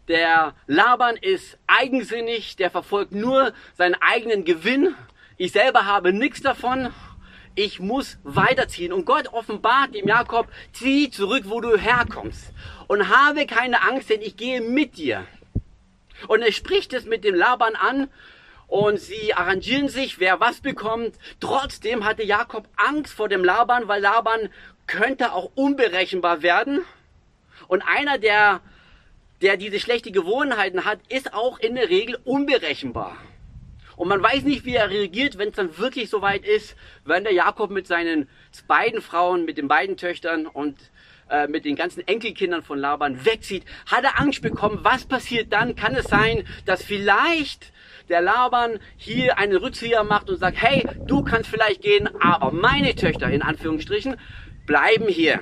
Der 0.07 0.53
Laban 0.67 1.17
ist 1.17 1.57
eigensinnig, 1.65 2.55
der 2.55 2.69
verfolgt 2.69 3.13
nur 3.13 3.51
seinen 3.75 3.95
eigenen 3.95 4.45
Gewinn. 4.45 4.95
Ich 5.37 5.51
selber 5.51 5.87
habe 5.87 6.13
nichts 6.13 6.41
davon. 6.41 6.93
Ich 7.55 7.79
muss 7.79 8.19
weiterziehen. 8.23 8.93
Und 8.93 9.05
Gott 9.05 9.33
offenbart 9.33 9.95
dem 9.95 10.07
Jakob, 10.07 10.47
zieh 10.71 11.09
zurück, 11.09 11.45
wo 11.47 11.61
du 11.61 11.77
herkommst. 11.77 12.51
Und 12.87 13.09
habe 13.09 13.47
keine 13.47 13.81
Angst, 13.81 14.11
denn 14.11 14.21
ich 14.21 14.37
gehe 14.37 14.61
mit 14.61 14.97
dir. 14.97 15.25
Und 16.27 16.43
er 16.43 16.51
spricht 16.51 16.93
es 16.93 17.05
mit 17.05 17.23
dem 17.23 17.33
Laban 17.33 17.75
an 17.75 18.07
und 18.67 18.99
sie 18.99 19.35
arrangieren 19.35 19.87
sich, 19.87 20.19
wer 20.19 20.39
was 20.39 20.59
bekommt. 20.59 21.15
Trotzdem 21.39 22.05
hatte 22.05 22.23
Jakob 22.23 22.67
Angst 22.75 23.13
vor 23.13 23.29
dem 23.29 23.43
Laban, 23.43 23.87
weil 23.87 24.01
Laban 24.01 24.49
könnte 24.87 25.33
auch 25.33 25.51
unberechenbar 25.55 26.41
werden. 26.41 26.81
Und 27.67 27.81
einer, 27.81 28.17
der 28.17 28.61
der 29.43 29.57
diese 29.57 29.79
schlechte 29.79 30.11
Gewohnheiten 30.11 30.85
hat, 30.85 30.99
ist 31.09 31.33
auch 31.33 31.59
in 31.59 31.75
der 31.75 31.89
Regel 31.89 32.17
unberechenbar. 32.23 33.17
Und 33.95 34.07
man 34.07 34.23
weiß 34.23 34.43
nicht, 34.43 34.65
wie 34.65 34.73
er 34.73 34.89
reagiert, 34.89 35.37
wenn 35.37 35.49
es 35.49 35.55
dann 35.55 35.77
wirklich 35.77 36.09
soweit 36.09 36.45
ist, 36.45 36.75
wenn 37.05 37.25
der 37.25 37.33
Jakob 37.33 37.69
mit 37.69 37.85
seinen 37.85 38.27
beiden 38.67 39.01
Frauen, 39.01 39.45
mit 39.45 39.57
den 39.57 39.67
beiden 39.67 39.97
Töchtern 39.97 40.47
und 40.47 40.77
äh, 41.29 41.47
mit 41.47 41.65
den 41.65 41.75
ganzen 41.75 42.07
Enkelkindern 42.07 42.63
von 42.63 42.79
Laban 42.79 43.25
wegzieht. 43.25 43.65
Hat 43.85 44.03
er 44.03 44.19
Angst 44.19 44.41
bekommen? 44.41 44.79
Was 44.81 45.05
passiert 45.05 45.53
dann? 45.53 45.75
Kann 45.75 45.93
es 45.93 46.05
sein, 46.05 46.47
dass 46.65 46.83
vielleicht 46.83 47.71
der 48.09 48.21
Laban 48.21 48.79
hier 48.97 49.37
einen 49.37 49.57
Rückzieher 49.57 50.03
macht 50.03 50.29
und 50.29 50.37
sagt, 50.37 50.61
hey, 50.61 50.87
du 51.05 51.21
kannst 51.23 51.49
vielleicht 51.49 51.81
gehen, 51.81 52.09
aber 52.21 52.51
meine 52.51 52.95
Töchter 52.95 53.29
in 53.29 53.41
Anführungsstrichen 53.41 54.15
bleiben 54.65 55.07
hier. 55.07 55.39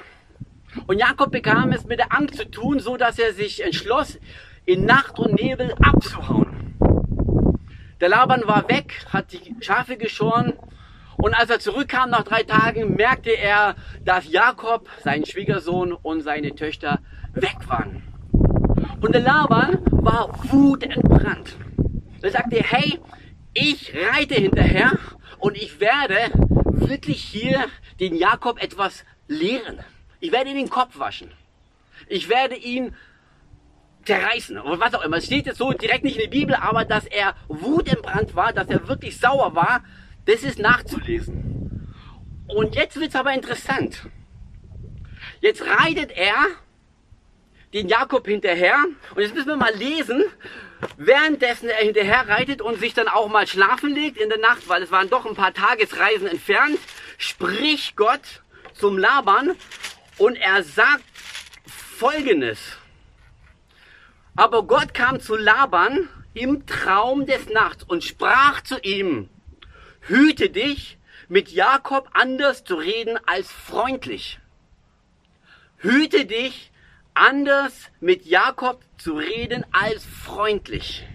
Und 0.87 0.97
Jakob 0.97 1.31
bekam 1.31 1.71
es 1.71 1.85
mit 1.85 1.99
der 1.99 2.13
Angst 2.13 2.35
zu 2.35 2.49
tun, 2.49 2.79
so 2.79 2.97
dass 2.97 3.19
er 3.19 3.33
sich 3.33 3.63
entschloss, 3.63 4.19
in 4.65 4.85
Nacht 4.85 5.19
und 5.19 5.33
Nebel 5.33 5.73
abzuhauen. 5.81 6.75
Der 7.99 8.09
Laban 8.09 8.47
war 8.47 8.67
weg, 8.69 9.05
hat 9.09 9.31
die 9.31 9.55
Schafe 9.59 9.97
geschoren 9.97 10.53
und 11.17 11.35
als 11.35 11.51
er 11.51 11.59
zurückkam 11.59 12.09
nach 12.09 12.23
drei 12.23 12.41
Tagen, 12.41 12.95
merkte 12.95 13.29
er, 13.29 13.75
dass 14.03 14.31
Jakob, 14.31 14.89
sein 15.03 15.23
Schwiegersohn 15.23 15.93
und 15.93 16.21
seine 16.21 16.55
Töchter 16.55 16.99
weg 17.33 17.57
waren. 17.67 18.01
Und 19.01 19.13
der 19.13 19.21
Laban 19.21 19.79
war 19.91 20.29
wutentbrannt. 20.51 21.57
Er 22.23 22.31
sagte, 22.31 22.63
hey, 22.63 22.99
ich 23.53 23.93
reite 23.93 24.35
hinterher 24.35 24.93
und 25.37 25.57
ich 25.57 25.79
werde 25.79 26.15
wirklich 26.87 27.23
hier 27.23 27.65
den 27.99 28.15
Jakob 28.15 28.61
etwas 28.61 29.05
lehren. 29.27 29.79
Ich 30.19 30.31
werde 30.31 30.49
ihm 30.49 30.57
den 30.57 30.69
Kopf 30.69 30.99
waschen. 30.99 31.31
Ich 32.07 32.29
werde 32.29 32.55
ihn 32.55 32.95
zerreißen 34.05 34.59
oder 34.59 34.79
was 34.79 34.93
auch 34.93 35.03
immer. 35.03 35.17
Es 35.17 35.25
steht 35.25 35.45
jetzt 35.45 35.57
so 35.57 35.71
direkt 35.71 36.03
nicht 36.03 36.17
in 36.17 36.23
der 36.23 36.29
Bibel, 36.29 36.55
aber 36.55 36.85
dass 36.85 37.05
er 37.05 37.35
wutentbrannt 37.47 38.35
war, 38.35 38.53
dass 38.53 38.67
er 38.67 38.87
wirklich 38.87 39.19
sauer 39.19 39.55
war, 39.55 39.83
das 40.25 40.43
ist 40.43 40.59
nachzulesen. 40.59 41.93
Und 42.47 42.75
jetzt 42.75 42.99
wird's 42.99 43.15
aber 43.15 43.33
interessant. 43.33 44.09
Jetzt 45.39 45.63
reitet 45.65 46.11
er 46.11 46.35
den 47.73 47.87
Jakob 47.87 48.27
hinterher 48.27 48.75
und 49.15 49.21
jetzt 49.21 49.33
müssen 49.33 49.47
wir 49.47 49.55
mal 49.55 49.73
lesen, 49.75 50.23
währenddessen 50.97 51.69
er 51.69 51.83
hinterher 51.83 52.27
reitet 52.27 52.61
und 52.61 52.79
sich 52.79 52.93
dann 52.93 53.07
auch 53.07 53.27
mal 53.27 53.47
schlafen 53.47 53.93
legt 53.93 54.17
in 54.17 54.29
der 54.29 54.39
Nacht, 54.39 54.67
weil 54.67 54.83
es 54.83 54.91
waren 54.91 55.09
doch 55.09 55.25
ein 55.25 55.35
paar 55.35 55.53
Tagesreisen 55.53 56.27
entfernt, 56.27 56.79
spricht 57.17 57.95
Gott 57.95 58.41
zum 58.73 58.97
Laban 58.97 59.55
und 60.17 60.35
er 60.35 60.63
sagt 60.63 61.03
Folgendes. 61.67 62.59
Aber 64.35 64.63
Gott 64.63 64.93
kam 64.93 65.19
zu 65.19 65.35
Laban 65.35 66.09
im 66.33 66.65
Traum 66.65 67.25
des 67.25 67.49
Nachts 67.49 67.83
und 67.83 68.03
sprach 68.03 68.61
zu 68.61 68.79
ihm, 68.79 69.29
hüte 70.01 70.49
dich, 70.49 70.97
mit 71.27 71.49
Jakob 71.49 72.09
anders 72.13 72.63
zu 72.63 72.75
reden 72.75 73.19
als 73.25 73.51
freundlich. 73.51 74.39
Hüte 75.77 76.25
dich, 76.25 76.70
anders 77.13 77.73
mit 77.99 78.25
Jakob 78.25 78.81
zu 78.97 79.13
reden 79.13 79.65
als 79.71 80.05
freundlich. 80.05 81.05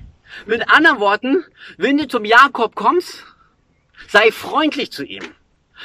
Mit 0.46 0.68
anderen 0.68 1.00
Worten, 1.00 1.44
wenn 1.78 1.98
du 1.98 2.08
zum 2.08 2.24
Jakob 2.24 2.74
kommst, 2.74 3.24
sei 4.08 4.30
freundlich 4.30 4.92
zu 4.92 5.04
ihm. 5.04 5.24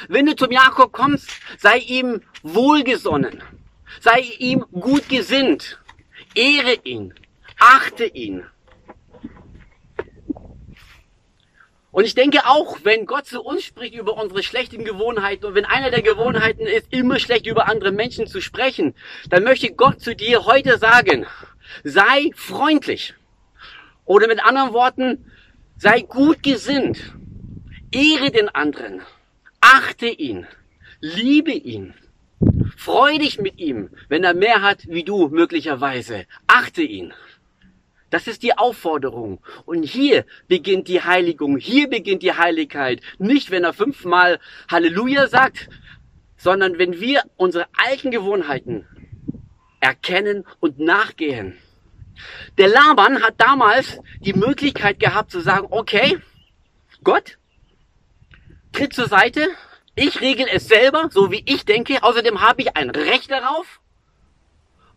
Wenn 0.08 0.26
du 0.26 0.34
zum 0.36 0.50
Jakob 0.50 0.92
kommst, 0.92 1.30
sei 1.58 1.78
ihm 1.78 2.22
wohlgesonnen, 2.42 3.42
sei 4.00 4.20
ihm 4.38 4.64
gut 4.72 5.08
gesinnt, 5.08 5.78
ehre 6.34 6.74
ihn, 6.84 7.14
achte 7.58 8.04
ihn. 8.04 8.44
Und 11.92 12.06
ich 12.06 12.14
denke 12.14 12.46
auch, 12.46 12.78
wenn 12.84 13.04
Gott 13.04 13.26
zu 13.26 13.42
uns 13.42 13.62
spricht 13.64 13.94
über 13.94 14.16
unsere 14.16 14.42
schlechten 14.42 14.82
Gewohnheiten 14.84 15.44
und 15.44 15.54
wenn 15.54 15.66
einer 15.66 15.90
der 15.90 16.00
Gewohnheiten 16.00 16.66
ist, 16.66 16.90
immer 16.90 17.18
schlecht 17.18 17.46
über 17.46 17.68
andere 17.68 17.92
Menschen 17.92 18.26
zu 18.26 18.40
sprechen, 18.40 18.94
dann 19.28 19.44
möchte 19.44 19.70
Gott 19.72 20.00
zu 20.00 20.16
dir 20.16 20.46
heute 20.46 20.78
sagen, 20.78 21.26
sei 21.84 22.30
freundlich. 22.34 23.14
Oder 24.06 24.26
mit 24.26 24.42
anderen 24.42 24.72
Worten, 24.72 25.30
sei 25.76 26.00
gut 26.00 26.42
gesinnt. 26.42 26.98
Ehre 27.92 28.30
den 28.30 28.48
anderen. 28.48 29.02
Achte 29.60 30.06
ihn. 30.06 30.46
Liebe 31.00 31.52
ihn. 31.52 31.92
Freu 32.76 33.18
dich 33.18 33.38
mit 33.38 33.58
ihm, 33.58 33.90
wenn 34.08 34.24
er 34.24 34.34
mehr 34.34 34.62
hat 34.62 34.88
wie 34.88 35.04
du 35.04 35.28
möglicherweise. 35.28 36.24
Achte 36.46 36.82
ihn. 36.82 37.12
Das 38.12 38.26
ist 38.26 38.42
die 38.42 38.58
Aufforderung. 38.58 39.40
Und 39.64 39.84
hier 39.84 40.26
beginnt 40.46 40.86
die 40.86 41.02
Heiligung, 41.02 41.56
hier 41.56 41.88
beginnt 41.88 42.22
die 42.22 42.34
Heiligkeit. 42.34 43.00
Nicht, 43.18 43.50
wenn 43.50 43.64
er 43.64 43.72
fünfmal 43.72 44.38
Halleluja 44.70 45.28
sagt, 45.28 45.70
sondern 46.36 46.76
wenn 46.76 47.00
wir 47.00 47.22
unsere 47.36 47.68
alten 47.74 48.10
Gewohnheiten 48.10 48.86
erkennen 49.80 50.44
und 50.60 50.78
nachgehen. 50.78 51.56
Der 52.58 52.68
Laban 52.68 53.22
hat 53.22 53.36
damals 53.38 53.98
die 54.20 54.34
Möglichkeit 54.34 55.00
gehabt 55.00 55.30
zu 55.30 55.40
sagen, 55.40 55.68
okay, 55.70 56.18
Gott, 57.02 57.38
tritt 58.72 58.92
zur 58.92 59.08
Seite, 59.08 59.48
ich 59.94 60.20
regel 60.20 60.46
es 60.52 60.68
selber, 60.68 61.08
so 61.10 61.30
wie 61.30 61.42
ich 61.46 61.64
denke, 61.64 62.02
außerdem 62.02 62.42
habe 62.42 62.60
ich 62.60 62.76
ein 62.76 62.90
Recht 62.90 63.30
darauf. 63.30 63.80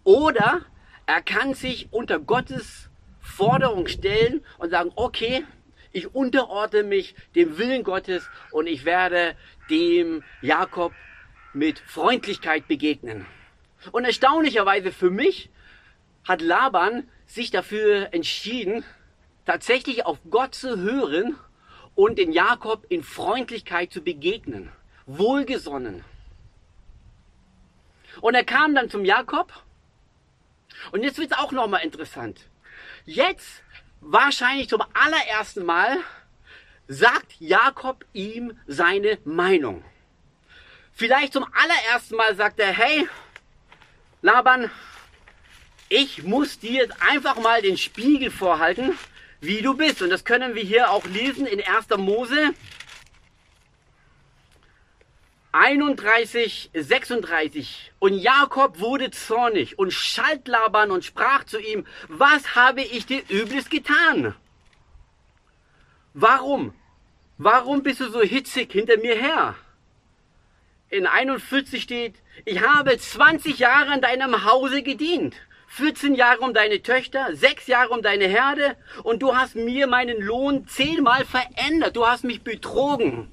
Oder 0.04 0.66
er 1.06 1.22
kann 1.22 1.54
sich 1.54 1.88
unter 1.94 2.20
Gottes 2.20 2.85
Forderung 3.36 3.88
stellen 3.88 4.44
und 4.58 4.70
sagen, 4.70 4.92
okay, 4.96 5.44
ich 5.92 6.14
unterordne 6.14 6.84
mich 6.84 7.16
dem 7.36 7.58
Willen 7.58 7.84
Gottes 7.84 8.30
und 8.52 8.68
ich 8.68 8.86
werde 8.86 9.36
dem 9.70 10.24
Jakob 10.42 10.94
mit 11.54 11.80
Freundlichkeit 11.80 12.68
begegnen. 12.68 13.26
Und 13.92 14.06
erstaunlicherweise 14.06 14.92
für 14.92 15.10
mich 15.10 15.50
hat 16.26 16.42
Laban 16.42 17.08
sich 17.28 17.52
dafür 17.52 18.14
entschieden, 18.14 18.84
tatsächlich 19.46 20.06
auf 20.06 20.18
Gott 20.30 20.56
zu 20.56 20.78
hören 20.78 21.38
und 21.94 22.18
den 22.18 22.32
Jakob 22.32 22.86
in 22.90 23.04
Freundlichkeit 23.04 23.92
zu 23.92 24.02
begegnen, 24.02 24.72
wohlgesonnen. 25.06 26.04
Und 28.22 28.34
er 28.34 28.44
kam 28.46 28.76
dann 28.76 28.90
zum 28.90 29.06
Jakob. 29.06 29.52
Und 30.92 31.04
jetzt 31.04 31.18
wird's 31.18 31.38
auch 31.38 31.52
nochmal 31.52 31.84
interessant. 31.84 32.48
Jetzt, 33.06 33.64
wahrscheinlich 34.02 34.70
zum 34.70 34.82
allerersten 34.94 35.66
Mal, 35.66 35.98
sagt 36.88 37.34
Jakob 37.40 38.06
ihm 38.14 38.58
seine 38.68 39.18
Meinung. 39.26 39.84
Vielleicht 40.94 41.34
zum 41.34 41.46
allerersten 41.54 42.16
Mal 42.16 42.36
sagt 42.36 42.60
er, 42.60 42.72
hey, 42.72 43.08
Laban, 44.22 44.72
ich 45.90 46.24
muss 46.24 46.60
dir 46.60 46.84
jetzt 46.84 47.02
einfach 47.02 47.36
mal 47.38 47.62
den 47.62 47.78
Spiegel 47.78 48.32
vorhalten 48.32 48.98
wie 49.46 49.62
du 49.62 49.76
bist. 49.76 50.02
Und 50.02 50.10
das 50.10 50.26
können 50.26 50.56
wir 50.56 50.64
hier 50.64 50.92
auch 50.92 51.06
lesen 51.06 51.46
in 51.46 51.62
1. 51.62 51.90
Mose 51.98 52.54
31, 55.56 56.70
36. 56.74 57.92
Und 58.00 58.14
Jakob 58.14 58.80
wurde 58.80 59.12
zornig 59.12 59.80
und 59.80 59.92
schalt 59.92 60.48
Laban 60.48 60.92
und 60.92 61.06
sprach 61.06 61.46
zu 61.46 61.60
ihm, 61.60 61.86
was 62.10 62.56
habe 62.56 62.82
ich 62.82 63.06
dir 63.06 63.24
Übles 63.30 63.70
getan? 63.70 64.36
Warum? 66.14 66.74
Warum 67.38 67.84
bist 67.84 68.00
du 68.02 68.10
so 68.10 68.22
hitzig 68.22 68.72
hinter 68.72 68.98
mir 68.98 69.16
her? 69.16 69.56
in 70.90 71.08
41 71.08 71.82
steht, 71.82 72.16
ich 72.46 72.62
habe 72.62 72.98
20 72.98 73.60
Jahre 73.60 73.94
in 73.94 74.02
deinem 74.02 74.46
Hause 74.46 74.82
gedient. 74.82 75.36
14 75.68 76.16
Jahre 76.16 76.40
um 76.40 76.54
deine 76.54 76.82
Töchter, 76.82 77.36
6 77.36 77.68
Jahre 77.68 77.90
um 77.90 78.02
deine 78.02 78.28
Herde 78.28 78.78
und 79.04 79.22
du 79.22 79.36
hast 79.36 79.56
mir 79.56 79.88
meinen 79.88 80.22
Lohn 80.22 80.68
zehnmal 80.68 81.26
verändert. 81.26 81.98
Du 81.98 82.08
hast 82.08 82.24
mich 82.24 82.44
betrogen. 82.44 83.30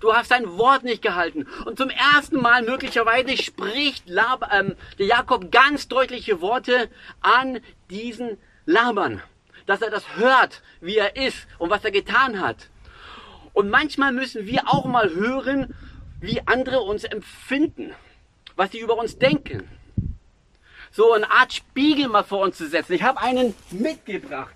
Du 0.00 0.14
hast 0.14 0.30
dein 0.30 0.56
Wort 0.56 0.82
nicht 0.82 1.02
gehalten. 1.02 1.46
Und 1.66 1.76
zum 1.78 1.90
ersten 1.90 2.40
Mal 2.40 2.62
möglicherweise 2.62 3.36
spricht 3.36 4.08
Lab, 4.08 4.50
ähm, 4.52 4.74
der 4.98 5.06
Jakob 5.06 5.52
ganz 5.52 5.88
deutliche 5.88 6.40
Worte 6.40 6.90
an 7.20 7.60
diesen 7.90 8.38
Labern. 8.64 9.22
Dass 9.66 9.82
er 9.82 9.90
das 9.90 10.16
hört, 10.16 10.62
wie 10.80 10.96
er 10.96 11.16
ist 11.16 11.46
und 11.58 11.70
was 11.70 11.84
er 11.84 11.90
getan 11.90 12.40
hat. 12.40 12.70
Und 13.52 13.68
manchmal 13.68 14.12
müssen 14.12 14.46
wir 14.46 14.68
auch 14.68 14.86
mal 14.86 15.10
hören, 15.10 15.74
wie 16.20 16.40
andere 16.46 16.80
uns 16.80 17.04
empfinden, 17.04 17.94
was 18.56 18.70
sie 18.72 18.80
über 18.80 18.96
uns 18.96 19.18
denken. 19.18 19.68
So 20.92 21.12
eine 21.12 21.30
Art 21.30 21.52
Spiegel 21.52 22.08
mal 22.08 22.24
vor 22.24 22.40
uns 22.40 22.56
zu 22.56 22.68
setzen. 22.68 22.94
Ich 22.94 23.02
habe 23.02 23.20
einen 23.20 23.54
mitgebracht. 23.70 24.54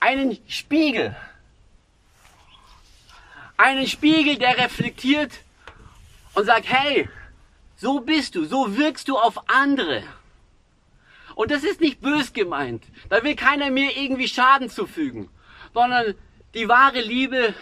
Einen 0.00 0.38
Spiegel. 0.48 1.16
Einen 3.56 3.86
Spiegel, 3.86 4.36
der 4.36 4.58
reflektiert 4.58 5.32
und 6.34 6.44
sagt, 6.44 6.66
hey, 6.68 7.08
so 7.76 8.00
bist 8.00 8.34
du, 8.34 8.44
so 8.44 8.76
wirkst 8.76 9.08
du 9.08 9.16
auf 9.16 9.48
andere. 9.48 10.02
Und 11.34 11.50
das 11.50 11.64
ist 11.64 11.80
nicht 11.80 12.00
bös 12.00 12.32
gemeint. 12.32 12.84
Da 13.08 13.22
will 13.22 13.36
keiner 13.36 13.70
mir 13.70 13.96
irgendwie 13.96 14.28
Schaden 14.28 14.70
zufügen, 14.70 15.28
sondern 15.72 16.14
die 16.54 16.68
wahre 16.68 17.00
Liebe 17.00 17.54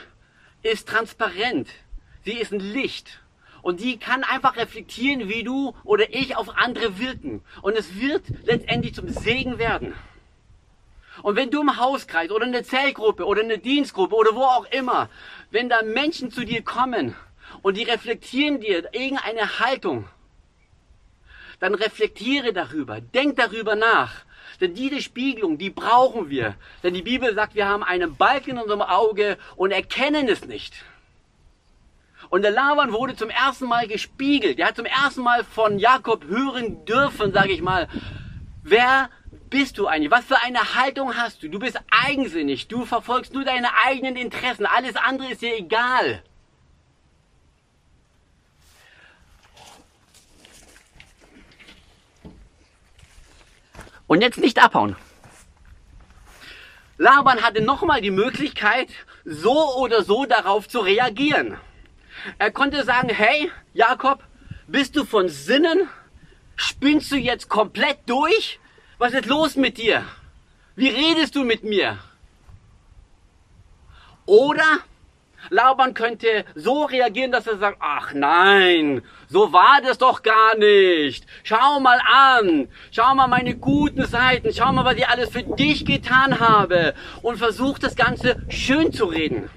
ist 0.63 0.89
transparent. 0.89 1.69
Sie 2.25 2.33
ist 2.33 2.53
ein 2.53 2.61
Licht. 2.61 3.21
Und 3.63 3.81
die 3.81 3.97
kann 3.99 4.25
einfach 4.25 4.57
reflektieren, 4.57 5.29
wie 5.29 5.45
du 5.45 5.75
oder 5.85 6.13
ich 6.15 6.37
auf 6.37 6.57
andere 6.57 6.99
wirken. 6.99 7.43
Und 7.63 7.77
es 7.77 8.01
wird 8.01 8.25
letztendlich 8.45 8.95
zum 8.95 9.09
Segen 9.09 9.59
werden. 9.59 9.95
Und 11.23 11.37
wenn 11.37 11.51
du 11.51 11.61
im 11.61 11.77
Hauskreis 11.77 12.31
oder 12.31 12.47
in 12.47 12.53
der 12.53 12.65
Zellgruppe 12.65 13.25
oder 13.25 13.43
in 13.43 13.49
der 13.49 13.59
Dienstgruppe 13.59 14.15
oder 14.15 14.35
wo 14.35 14.43
auch 14.43 14.67
immer, 14.73 15.09
wenn 15.51 15.69
da 15.69 15.83
Menschen 15.83 16.31
zu 16.31 16.45
dir 16.45 16.63
kommen 16.63 17.15
und 17.63 17.77
die 17.77 17.85
reflektieren 17.85 18.61
dir 18.61 18.93
irgendeine 18.93 19.61
Haltung, 19.61 20.09
dann 21.61 21.75
reflektiere 21.75 22.53
darüber, 22.53 23.01
denk 23.01 23.37
darüber 23.37 23.77
nach. 23.77 24.25
Denn 24.61 24.75
diese 24.75 25.01
Spiegelung, 25.01 25.59
die 25.59 25.71
brauchen 25.71 26.29
wir. 26.29 26.57
Denn 26.83 26.95
die 26.95 27.03
Bibel 27.03 27.35
sagt, 27.35 27.55
wir 27.55 27.69
haben 27.69 27.83
einen 27.83 28.17
Balken 28.17 28.53
in 28.53 28.59
unserem 28.59 28.83
Auge 28.83 29.39
und 29.57 29.71
erkennen 29.71 30.29
es 30.29 30.45
nicht. 30.45 30.75
Und 32.31 32.43
der 32.43 32.51
Laban 32.51 32.93
wurde 32.93 33.15
zum 33.15 33.31
ersten 33.31 33.67
Mal 33.67 33.87
gespiegelt. 33.87 34.59
Er 34.59 34.69
hat 34.69 34.77
zum 34.77 34.87
ersten 34.87 35.23
Mal 35.23 35.45
von 35.45 35.79
Jakob 35.79 36.25
hören 36.27 36.85
dürfen, 36.85 37.33
sage 37.33 37.53
ich 37.53 37.63
mal, 37.63 37.89
wer 38.63 39.11
bist 39.53 39.77
du 39.79 39.87
eigentlich? 39.87 40.11
Was 40.11 40.25
für 40.25 40.41
eine 40.43 40.75
Haltung 40.75 41.15
hast 41.15 41.43
du? 41.43 41.49
Du 41.49 41.59
bist 41.59 41.79
eigensinnig. 41.91 42.69
Du 42.69 42.85
verfolgst 42.87 43.35
nur 43.35 43.45
deine 43.45 43.69
eigenen 43.85 44.17
Interessen. 44.17 44.67
Alles 44.67 44.97
andere 44.97 45.31
ist 45.31 45.43
dir 45.43 45.57
egal. 45.57 46.23
Und 54.07 54.23
jetzt 54.23 54.39
nicht 54.39 54.59
abhauen. 54.63 54.97
Laban 56.97 57.43
hatte 57.43 57.63
nochmal 57.63 58.01
die 58.01 58.11
Möglichkeit, 58.11 58.89
so 59.25 59.77
oder 59.77 60.03
so 60.03 60.25
darauf 60.25 60.69
zu 60.69 60.81
reagieren. 60.81 61.59
Er 62.39 62.51
konnte 62.51 62.85
sagen, 62.85 63.09
hey, 63.09 63.51
Jakob, 63.75 64.25
bist 64.67 64.97
du 64.97 65.05
von 65.05 65.29
Sinnen? 65.29 65.89
Spinnst 66.57 67.11
du 67.11 67.17
jetzt 67.17 67.49
komplett 67.49 67.99
durch? 68.07 68.61
Was 69.03 69.15
ist 69.15 69.27
los 69.27 69.57
mit 69.57 69.79
dir? 69.79 70.05
Wie 70.77 70.87
redest 70.87 71.35
du 71.35 71.43
mit 71.43 71.65
mir? 71.65 71.99
Oder 74.27 74.79
Laban 75.51 75.93
könnte 75.93 76.45
so 76.55 76.85
reagieren, 76.85 77.33
dass 77.33 77.49
er 77.49 77.59
sagt, 77.59 77.79
ach 77.81 78.13
nein, 78.15 79.03
so 79.27 79.53
war 79.53 79.81
das 79.83 79.99
doch 79.99 80.23
gar 80.23 80.57
nicht. 80.57 81.27
Schau 81.43 81.81
mal 81.81 82.01
an, 82.07 82.69
schau 82.93 83.13
mal 83.17 83.27
meine 83.27 83.57
guten 83.57 84.07
Seiten, 84.07 84.53
schau 84.55 84.73
mal, 84.73 84.85
was 84.85 84.95
ich 84.95 85.09
alles 85.09 85.31
für 85.31 85.43
dich 85.43 85.85
getan 85.85 86.39
habe 86.39 86.95
und 87.23 87.39
versuch 87.39 87.81
das 87.81 87.97
Ganze 87.97 88.41
schön 88.51 88.93
zu 88.93 89.07
reden. 89.07 89.51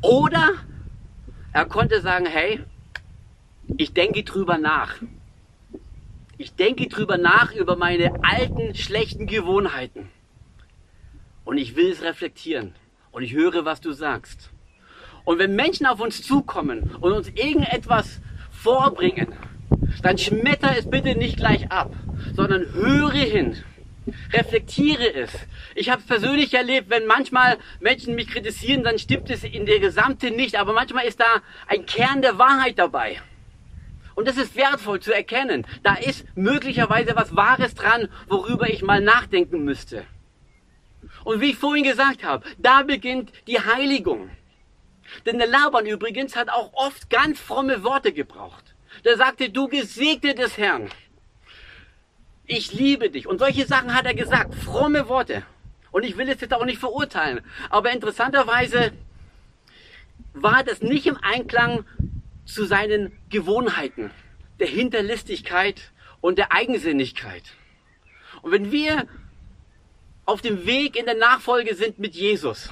Oder 0.00 0.50
er 1.52 1.64
konnte 1.64 2.00
sagen, 2.02 2.26
hey, 2.26 2.60
ich 3.76 3.94
denke 3.94 4.22
drüber 4.22 4.58
nach. 4.58 4.94
Ich 6.40 6.54
denke 6.54 6.86
drüber 6.86 7.18
nach 7.18 7.52
über 7.52 7.74
meine 7.74 8.12
alten 8.22 8.72
schlechten 8.76 9.26
Gewohnheiten. 9.26 10.08
Und 11.44 11.58
ich 11.58 11.74
will 11.74 11.90
es 11.90 12.00
reflektieren 12.00 12.76
und 13.10 13.24
ich 13.24 13.32
höre, 13.32 13.64
was 13.64 13.80
du 13.80 13.90
sagst. 13.90 14.50
Und 15.24 15.40
wenn 15.40 15.56
Menschen 15.56 15.84
auf 15.84 15.98
uns 15.98 16.22
zukommen 16.22 16.94
und 17.00 17.12
uns 17.12 17.28
irgendetwas 17.30 18.20
vorbringen, 18.52 19.34
dann 20.02 20.16
schmetter 20.16 20.76
es 20.78 20.88
bitte 20.88 21.16
nicht 21.16 21.38
gleich 21.38 21.72
ab, 21.72 21.92
sondern 22.36 22.72
höre 22.72 23.10
hin. 23.10 23.56
Reflektiere 24.32 25.12
es. 25.12 25.32
Ich 25.74 25.90
habe 25.90 26.02
es 26.02 26.06
persönlich 26.06 26.54
erlebt, 26.54 26.88
wenn 26.88 27.06
manchmal 27.06 27.58
Menschen 27.80 28.14
mich 28.14 28.28
kritisieren, 28.28 28.84
dann 28.84 29.00
stimmt 29.00 29.28
es 29.28 29.42
in 29.42 29.66
der 29.66 29.80
Gesamte 29.80 30.30
nicht, 30.30 30.54
aber 30.54 30.72
manchmal 30.72 31.04
ist 31.04 31.18
da 31.18 31.42
ein 31.66 31.84
Kern 31.84 32.22
der 32.22 32.38
Wahrheit 32.38 32.78
dabei. 32.78 33.20
Und 34.18 34.26
das 34.26 34.36
ist 34.36 34.56
wertvoll 34.56 34.98
zu 34.98 35.14
erkennen. 35.14 35.64
Da 35.84 35.94
ist 35.94 36.24
möglicherweise 36.34 37.14
was 37.14 37.36
Wahres 37.36 37.76
dran, 37.76 38.08
worüber 38.26 38.68
ich 38.68 38.82
mal 38.82 39.00
nachdenken 39.00 39.64
müsste. 39.64 40.04
Und 41.22 41.40
wie 41.40 41.50
ich 41.50 41.56
vorhin 41.56 41.84
gesagt 41.84 42.24
habe, 42.24 42.44
da 42.58 42.82
beginnt 42.82 43.30
die 43.46 43.60
Heiligung. 43.60 44.28
Denn 45.24 45.38
der 45.38 45.46
Laban 45.46 45.86
übrigens 45.86 46.34
hat 46.34 46.48
auch 46.50 46.72
oft 46.72 47.08
ganz 47.10 47.38
fromme 47.38 47.84
Worte 47.84 48.12
gebraucht. 48.12 48.74
Der 49.04 49.16
sagte, 49.16 49.50
du 49.50 49.68
Gesegnete 49.68 50.34
des 50.34 50.58
Herrn, 50.58 50.88
ich 52.44 52.72
liebe 52.72 53.10
dich. 53.10 53.28
Und 53.28 53.38
solche 53.38 53.66
Sachen 53.66 53.94
hat 53.94 54.04
er 54.04 54.14
gesagt, 54.14 54.52
fromme 54.56 55.08
Worte. 55.08 55.44
Und 55.92 56.02
ich 56.02 56.16
will 56.16 56.28
es 56.28 56.40
jetzt 56.40 56.54
auch 56.54 56.64
nicht 56.64 56.80
verurteilen. 56.80 57.42
Aber 57.70 57.92
interessanterweise 57.92 58.90
war 60.34 60.64
das 60.64 60.82
nicht 60.82 61.06
im 61.06 61.18
Einklang 61.22 61.84
zu 62.48 62.64
seinen 62.64 63.12
Gewohnheiten, 63.28 64.10
der 64.58 64.68
Hinterlistigkeit 64.68 65.92
und 66.20 66.38
der 66.38 66.52
Eigensinnigkeit. 66.52 67.44
Und 68.42 68.52
wenn 68.52 68.72
wir 68.72 69.06
auf 70.24 70.40
dem 70.40 70.66
Weg 70.66 70.96
in 70.96 71.06
der 71.06 71.16
Nachfolge 71.16 71.74
sind 71.74 71.98
mit 71.98 72.14
Jesus, 72.14 72.70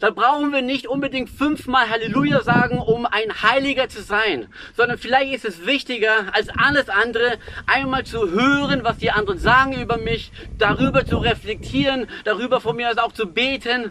dann 0.00 0.14
brauchen 0.14 0.52
wir 0.52 0.62
nicht 0.62 0.86
unbedingt 0.86 1.28
fünfmal 1.28 1.88
Halleluja 1.88 2.42
sagen, 2.42 2.78
um 2.78 3.04
ein 3.06 3.42
Heiliger 3.42 3.88
zu 3.88 4.02
sein, 4.02 4.46
sondern 4.76 4.98
vielleicht 4.98 5.34
ist 5.34 5.44
es 5.44 5.66
wichtiger 5.66 6.32
als 6.34 6.48
alles 6.50 6.88
andere, 6.88 7.38
einmal 7.66 8.04
zu 8.04 8.30
hören, 8.30 8.84
was 8.84 8.98
die 8.98 9.10
anderen 9.10 9.38
sagen 9.38 9.80
über 9.80 9.96
mich, 9.96 10.30
darüber 10.56 11.04
zu 11.04 11.16
reflektieren, 11.16 12.06
darüber 12.24 12.60
von 12.60 12.76
mir 12.76 12.90
aus 12.90 12.98
auch 12.98 13.12
zu 13.12 13.26
beten 13.26 13.90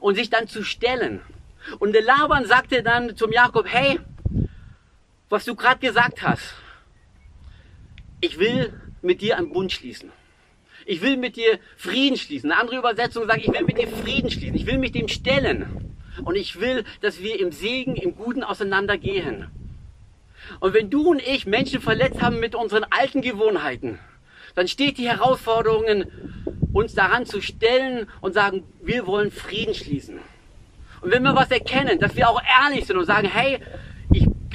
und 0.00 0.16
sich 0.16 0.28
dann 0.28 0.46
zu 0.46 0.62
stellen. 0.62 1.22
Und 1.78 1.94
der 1.94 2.02
Laban 2.02 2.44
sagte 2.44 2.82
dann 2.82 3.16
zum 3.16 3.32
Jakob, 3.32 3.66
hey, 3.68 3.98
was 5.28 5.44
du 5.44 5.54
gerade 5.54 5.80
gesagt 5.80 6.22
hast, 6.22 6.54
ich 8.20 8.38
will 8.38 8.72
mit 9.02 9.20
dir 9.20 9.36
einen 9.36 9.52
Bund 9.52 9.72
schließen. 9.72 10.10
Ich 10.84 11.02
will 11.02 11.16
mit 11.16 11.36
dir 11.36 11.58
Frieden 11.76 12.16
schließen. 12.16 12.50
Eine 12.50 12.60
andere 12.60 12.78
Übersetzung 12.78 13.26
sagt, 13.26 13.40
ich 13.40 13.52
will 13.52 13.64
mit 13.64 13.78
dir 13.78 13.88
Frieden 13.88 14.30
schließen. 14.30 14.54
Ich 14.54 14.66
will 14.66 14.78
mich 14.78 14.92
dem 14.92 15.08
stellen. 15.08 15.94
Und 16.24 16.36
ich 16.36 16.60
will, 16.60 16.84
dass 17.00 17.20
wir 17.20 17.40
im 17.40 17.52
Segen, 17.52 17.96
im 17.96 18.14
Guten 18.14 18.42
auseinandergehen. 18.42 19.48
Und 20.60 20.74
wenn 20.74 20.90
du 20.90 21.08
und 21.10 21.20
ich 21.20 21.46
Menschen 21.46 21.80
verletzt 21.80 22.22
haben 22.22 22.38
mit 22.38 22.54
unseren 22.54 22.84
alten 22.84 23.20
Gewohnheiten, 23.20 23.98
dann 24.54 24.68
steht 24.68 24.96
die 24.98 25.08
Herausforderung, 25.08 26.04
uns 26.72 26.94
daran 26.94 27.26
zu 27.26 27.40
stellen 27.40 28.08
und 28.20 28.32
sagen, 28.32 28.62
wir 28.80 29.06
wollen 29.06 29.30
Frieden 29.30 29.74
schließen. 29.74 30.20
Und 31.00 31.10
wenn 31.10 31.22
wir 31.22 31.34
was 31.34 31.50
erkennen, 31.50 31.98
dass 31.98 32.16
wir 32.16 32.28
auch 32.28 32.40
ehrlich 32.62 32.86
sind 32.86 32.96
und 32.96 33.06
sagen, 33.06 33.28
hey, 33.28 33.60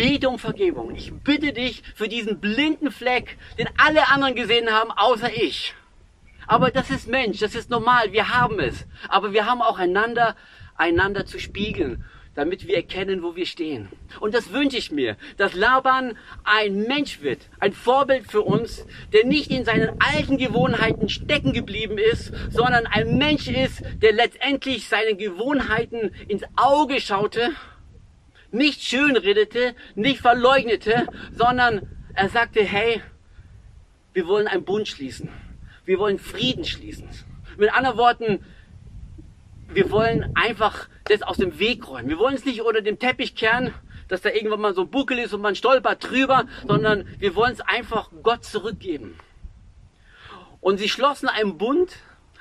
bete 0.01 0.29
um 0.29 0.39
Vergebung. 0.39 0.95
Ich 0.95 1.13
bitte 1.13 1.53
dich 1.53 1.83
für 1.93 2.07
diesen 2.07 2.39
blinden 2.39 2.89
Fleck, 2.89 3.37
den 3.59 3.69
alle 3.77 4.07
anderen 4.09 4.33
gesehen 4.33 4.71
haben, 4.71 4.89
außer 4.89 5.31
ich. 5.31 5.75
Aber 6.47 6.71
das 6.71 6.89
ist 6.89 7.07
Mensch, 7.07 7.37
das 7.37 7.53
ist 7.53 7.69
normal, 7.69 8.11
wir 8.11 8.29
haben 8.29 8.59
es. 8.59 8.87
Aber 9.09 9.31
wir 9.31 9.45
haben 9.45 9.61
auch 9.61 9.77
einander, 9.77 10.35
einander 10.75 11.27
zu 11.27 11.37
spiegeln, 11.37 12.03
damit 12.33 12.65
wir 12.65 12.77
erkennen, 12.77 13.21
wo 13.21 13.35
wir 13.35 13.45
stehen. 13.45 13.89
Und 14.19 14.33
das 14.33 14.51
wünsche 14.51 14.77
ich 14.77 14.91
mir, 14.91 15.17
dass 15.37 15.53
Laban 15.53 16.17
ein 16.45 16.81
Mensch 16.87 17.21
wird, 17.21 17.41
ein 17.59 17.73
Vorbild 17.73 18.25
für 18.25 18.41
uns, 18.41 18.87
der 19.13 19.27
nicht 19.27 19.51
in 19.51 19.65
seinen 19.65 20.01
alten 20.01 20.39
Gewohnheiten 20.39 21.09
stecken 21.09 21.53
geblieben 21.53 21.99
ist, 21.99 22.33
sondern 22.49 22.87
ein 22.87 23.19
Mensch 23.19 23.47
ist, 23.47 23.83
der 24.01 24.13
letztendlich 24.13 24.87
seinen 24.87 25.19
Gewohnheiten 25.19 26.11
ins 26.27 26.43
Auge 26.55 26.99
schaute 26.99 27.51
nicht 28.51 28.81
schönredete, 28.81 29.75
nicht 29.95 30.21
verleugnete, 30.21 31.07
sondern 31.33 31.87
er 32.13 32.29
sagte, 32.29 32.63
hey, 32.63 33.01
wir 34.13 34.27
wollen 34.27 34.47
einen 34.47 34.65
Bund 34.65 34.87
schließen. 34.87 35.29
Wir 35.85 35.99
wollen 35.99 36.19
Frieden 36.19 36.65
schließen. 36.65 37.09
Mit 37.57 37.73
anderen 37.73 37.97
Worten, 37.97 38.45
wir 39.73 39.89
wollen 39.89 40.31
einfach 40.35 40.89
das 41.05 41.21
aus 41.21 41.37
dem 41.37 41.59
Weg 41.59 41.87
räumen. 41.87 42.09
Wir 42.09 42.19
wollen 42.19 42.35
es 42.35 42.45
nicht 42.45 42.61
unter 42.61 42.81
dem 42.81 42.99
Teppich 42.99 43.35
kehren, 43.35 43.73
dass 44.07 44.21
da 44.21 44.29
irgendwann 44.29 44.61
mal 44.61 44.75
so 44.75 44.81
ein 44.81 44.89
Buckel 44.89 45.19
ist 45.19 45.33
und 45.33 45.41
man 45.41 45.55
stolpert 45.55 46.09
drüber, 46.09 46.45
sondern 46.67 47.07
wir 47.19 47.35
wollen 47.35 47.53
es 47.53 47.61
einfach 47.61 48.09
Gott 48.23 48.43
zurückgeben. 48.43 49.17
Und 50.59 50.77
sie 50.77 50.89
schlossen 50.89 51.29
einen 51.29 51.57
Bund, 51.57 51.95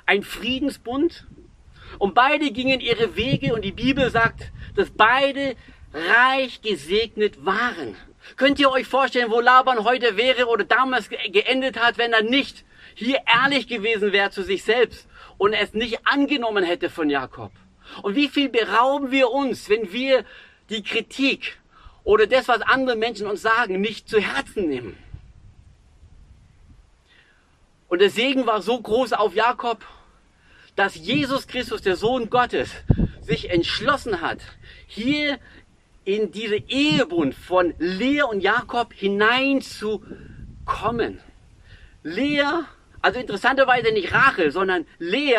einen 0.07 0.25
Friedensbund, 0.25 1.27
und 1.99 2.14
beide 2.14 2.51
gingen 2.51 2.81
ihre 2.81 3.16
Wege 3.16 3.55
und 3.55 3.64
die 3.64 3.73
Bibel 3.73 4.11
sagt, 4.11 4.53
dass 4.77 4.90
beide 4.90 5.57
reich 5.92 6.62
gesegnet 6.62 7.44
waren. 7.44 7.96
Könnt 8.37 8.59
ihr 8.59 8.70
euch 8.70 8.87
vorstellen, 8.87 9.31
wo 9.31 9.40
Laban 9.40 9.85
heute 9.85 10.16
wäre 10.16 10.46
oder 10.46 10.64
damals 10.64 11.09
geendet 11.09 11.79
hat, 11.79 11.98
wenn 11.98 12.12
er 12.12 12.22
nicht 12.22 12.64
hier 12.94 13.18
ehrlich 13.26 13.66
gewesen 13.66 14.12
wäre 14.12 14.31
zu 14.31 14.42
sich 14.42 14.62
selbst 14.62 15.09
und 15.38 15.53
es 15.53 15.74
nicht 15.74 16.07
angenommen 16.07 16.64
hätte 16.64 16.90
von 16.90 17.11
Jakob? 17.11 17.53
Und 18.03 18.14
wie 18.14 18.29
viel 18.29 18.48
berauben 18.48 19.11
wir 19.11 19.31
uns, 19.31 19.68
wenn 19.68 19.92
wir 19.92 20.24
die 20.68 20.83
Kritik 20.83 21.59
oder 22.05 22.26
das, 22.26 22.46
was 22.48 22.62
andere 22.62 22.96
Menschen 22.96 23.26
uns 23.26 23.42
sagen, 23.42 23.81
nicht 23.81 24.09
zu 24.09 24.20
Herzen 24.20 24.68
nehmen? 24.68 24.96
Und 27.88 28.00
der 28.00 28.11
Segen 28.11 28.46
war 28.46 28.62
so 28.62 28.81
groß 28.81 29.14
auf 29.14 29.35
Jakob, 29.35 29.85
dass 30.76 30.94
Jesus 30.94 31.48
Christus, 31.48 31.83
der 31.83 31.96
Sohn 31.96 32.31
Gottes, 32.31 32.70
sich 33.20 33.50
entschlossen 33.50 34.20
hat, 34.20 34.38
hier 34.87 35.38
in 36.14 36.33
diese 36.33 36.57
Ehebund 36.57 37.37
von 37.37 37.75
Lea 37.79 38.23
und 38.23 38.40
Jakob 38.40 38.92
hineinzukommen. 38.92 41.20
Lea, 42.03 42.64
also 43.01 43.20
interessanterweise 43.20 43.92
nicht 43.92 44.12
Rachel, 44.12 44.51
sondern 44.51 44.87
Lea 44.99 45.37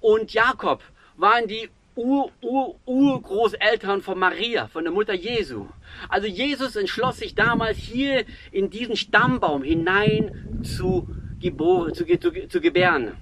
und 0.00 0.32
Jakob 0.32 0.84
waren 1.16 1.48
die 1.48 1.68
Ur-Ur-Urgroßeltern 1.96 4.02
von 4.02 4.20
Maria, 4.20 4.68
von 4.68 4.84
der 4.84 4.92
Mutter 4.92 5.14
Jesu. 5.14 5.66
Also 6.08 6.28
Jesus 6.28 6.76
entschloss 6.76 7.18
sich 7.18 7.34
damals 7.34 7.76
hier 7.76 8.24
in 8.52 8.70
diesen 8.70 8.94
Stammbaum 8.94 9.64
hinein 9.64 10.60
zu, 10.62 11.08
geboren, 11.40 11.92
zu, 11.92 12.04
zu, 12.04 12.46
zu 12.46 12.60
gebären. 12.60 13.16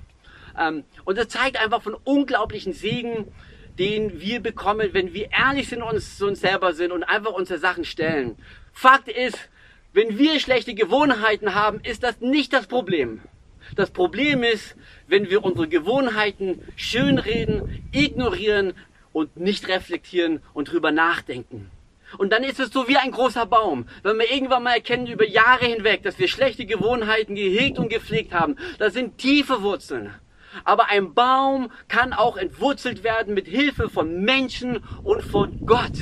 Ähm, 0.58 0.84
und 1.06 1.16
das 1.16 1.28
zeigt 1.28 1.58
einfach 1.58 1.80
von 1.80 1.96
unglaublichen 2.04 2.74
Segen, 2.74 3.32
den 3.78 4.20
wir 4.20 4.40
bekommen, 4.40 4.90
wenn 4.92 5.12
wir 5.12 5.30
ehrlich 5.30 5.68
sind 5.68 5.82
uns 5.82 6.20
uns 6.22 6.40
selber 6.40 6.72
sind 6.72 6.92
und 6.92 7.04
einfach 7.04 7.32
unsere 7.32 7.58
Sachen 7.58 7.84
stellen. 7.84 8.36
Fakt 8.72 9.08
ist, 9.08 9.38
wenn 9.92 10.18
wir 10.18 10.40
schlechte 10.40 10.74
Gewohnheiten 10.74 11.54
haben, 11.54 11.80
ist 11.80 12.02
das 12.02 12.20
nicht 12.20 12.52
das 12.52 12.66
Problem. 12.66 13.20
Das 13.74 13.90
Problem 13.90 14.42
ist, 14.42 14.76
wenn 15.08 15.28
wir 15.30 15.44
unsere 15.44 15.68
Gewohnheiten 15.68 16.62
schönreden, 16.76 17.88
ignorieren 17.92 18.74
und 19.12 19.36
nicht 19.36 19.68
reflektieren 19.68 20.40
und 20.54 20.70
drüber 20.70 20.92
nachdenken. 20.92 21.70
Und 22.18 22.32
dann 22.32 22.44
ist 22.44 22.60
es 22.60 22.70
so 22.70 22.88
wie 22.88 22.96
ein 22.96 23.10
großer 23.10 23.46
Baum. 23.46 23.86
Wenn 24.02 24.18
wir 24.18 24.30
irgendwann 24.30 24.62
mal 24.62 24.74
erkennen 24.74 25.06
über 25.06 25.26
Jahre 25.26 25.66
hinweg, 25.66 26.02
dass 26.02 26.18
wir 26.18 26.28
schlechte 26.28 26.64
Gewohnheiten 26.64 27.34
gehegt 27.34 27.78
und 27.78 27.88
gepflegt 27.88 28.32
haben, 28.32 28.56
das 28.78 28.94
sind 28.94 29.18
tiefe 29.18 29.62
Wurzeln. 29.62 30.14
Aber 30.64 30.90
ein 30.90 31.14
Baum 31.14 31.70
kann 31.88 32.12
auch 32.12 32.36
entwurzelt 32.36 33.04
werden 33.04 33.34
mit 33.34 33.46
Hilfe 33.46 33.88
von 33.88 34.22
Menschen 34.22 34.78
und 35.04 35.22
von 35.22 35.66
Gott. 35.66 35.92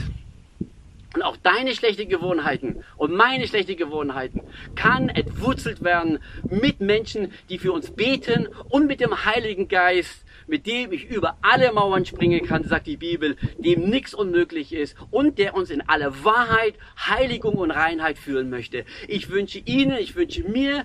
Und 1.14 1.22
auch 1.22 1.36
deine 1.36 1.74
schlechten 1.76 2.08
Gewohnheiten 2.08 2.82
und 2.96 3.12
meine 3.12 3.46
schlechten 3.46 3.76
Gewohnheiten 3.76 4.40
kann 4.74 5.08
entwurzelt 5.08 5.84
werden 5.84 6.18
mit 6.50 6.80
Menschen, 6.80 7.30
die 7.48 7.58
für 7.58 7.72
uns 7.72 7.92
beten 7.92 8.48
und 8.68 8.88
mit 8.88 9.00
dem 9.00 9.24
Heiligen 9.24 9.68
Geist, 9.68 10.24
mit 10.48 10.66
dem 10.66 10.92
ich 10.92 11.04
über 11.04 11.36
alle 11.40 11.72
Mauern 11.72 12.04
springen 12.04 12.44
kann, 12.44 12.64
sagt 12.64 12.88
die 12.88 12.96
Bibel, 12.96 13.36
dem 13.58 13.88
nichts 13.88 14.12
unmöglich 14.12 14.72
ist 14.72 14.96
und 15.12 15.38
der 15.38 15.54
uns 15.54 15.70
in 15.70 15.88
alle 15.88 16.24
Wahrheit, 16.24 16.74
Heiligung 16.98 17.54
und 17.54 17.70
Reinheit 17.70 18.18
führen 18.18 18.50
möchte. 18.50 18.84
Ich 19.06 19.30
wünsche 19.30 19.60
Ihnen, 19.60 19.96
ich 19.98 20.16
wünsche 20.16 20.42
mir 20.42 20.84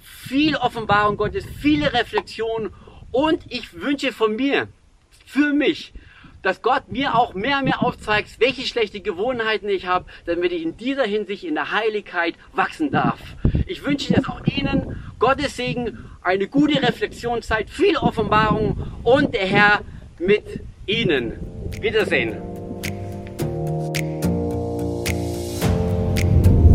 viel 0.00 0.56
Offenbarung 0.56 1.18
Gottes, 1.18 1.44
viele 1.60 1.92
Reflexionen 1.92 2.70
und 3.12 3.42
ich 3.48 3.74
wünsche 3.74 4.12
von 4.12 4.36
mir, 4.36 4.68
für 5.26 5.52
mich, 5.52 5.92
dass 6.42 6.62
Gott 6.62 6.90
mir 6.90 7.14
auch 7.14 7.34
mehr 7.34 7.58
und 7.58 7.64
mehr 7.64 7.82
aufzeigt, 7.82 8.40
welche 8.40 8.62
schlechte 8.62 9.00
Gewohnheiten 9.00 9.68
ich 9.68 9.86
habe, 9.86 10.06
damit 10.26 10.52
ich 10.52 10.62
in 10.62 10.76
dieser 10.76 11.04
Hinsicht 11.04 11.44
in 11.44 11.54
der 11.54 11.70
Heiligkeit 11.70 12.34
wachsen 12.52 12.90
darf. 12.90 13.20
Ich 13.66 13.84
wünsche 13.84 14.14
es 14.14 14.26
auch 14.26 14.40
Ihnen, 14.46 14.96
Gottes 15.18 15.56
Segen, 15.56 15.98
eine 16.22 16.48
gute 16.48 16.82
Reflexionszeit, 16.82 17.68
viel 17.68 17.96
Offenbarung 17.96 18.86
und 19.04 19.34
der 19.34 19.46
Herr 19.46 19.80
mit 20.18 20.60
Ihnen. 20.86 21.34
Wiedersehen. 21.80 22.36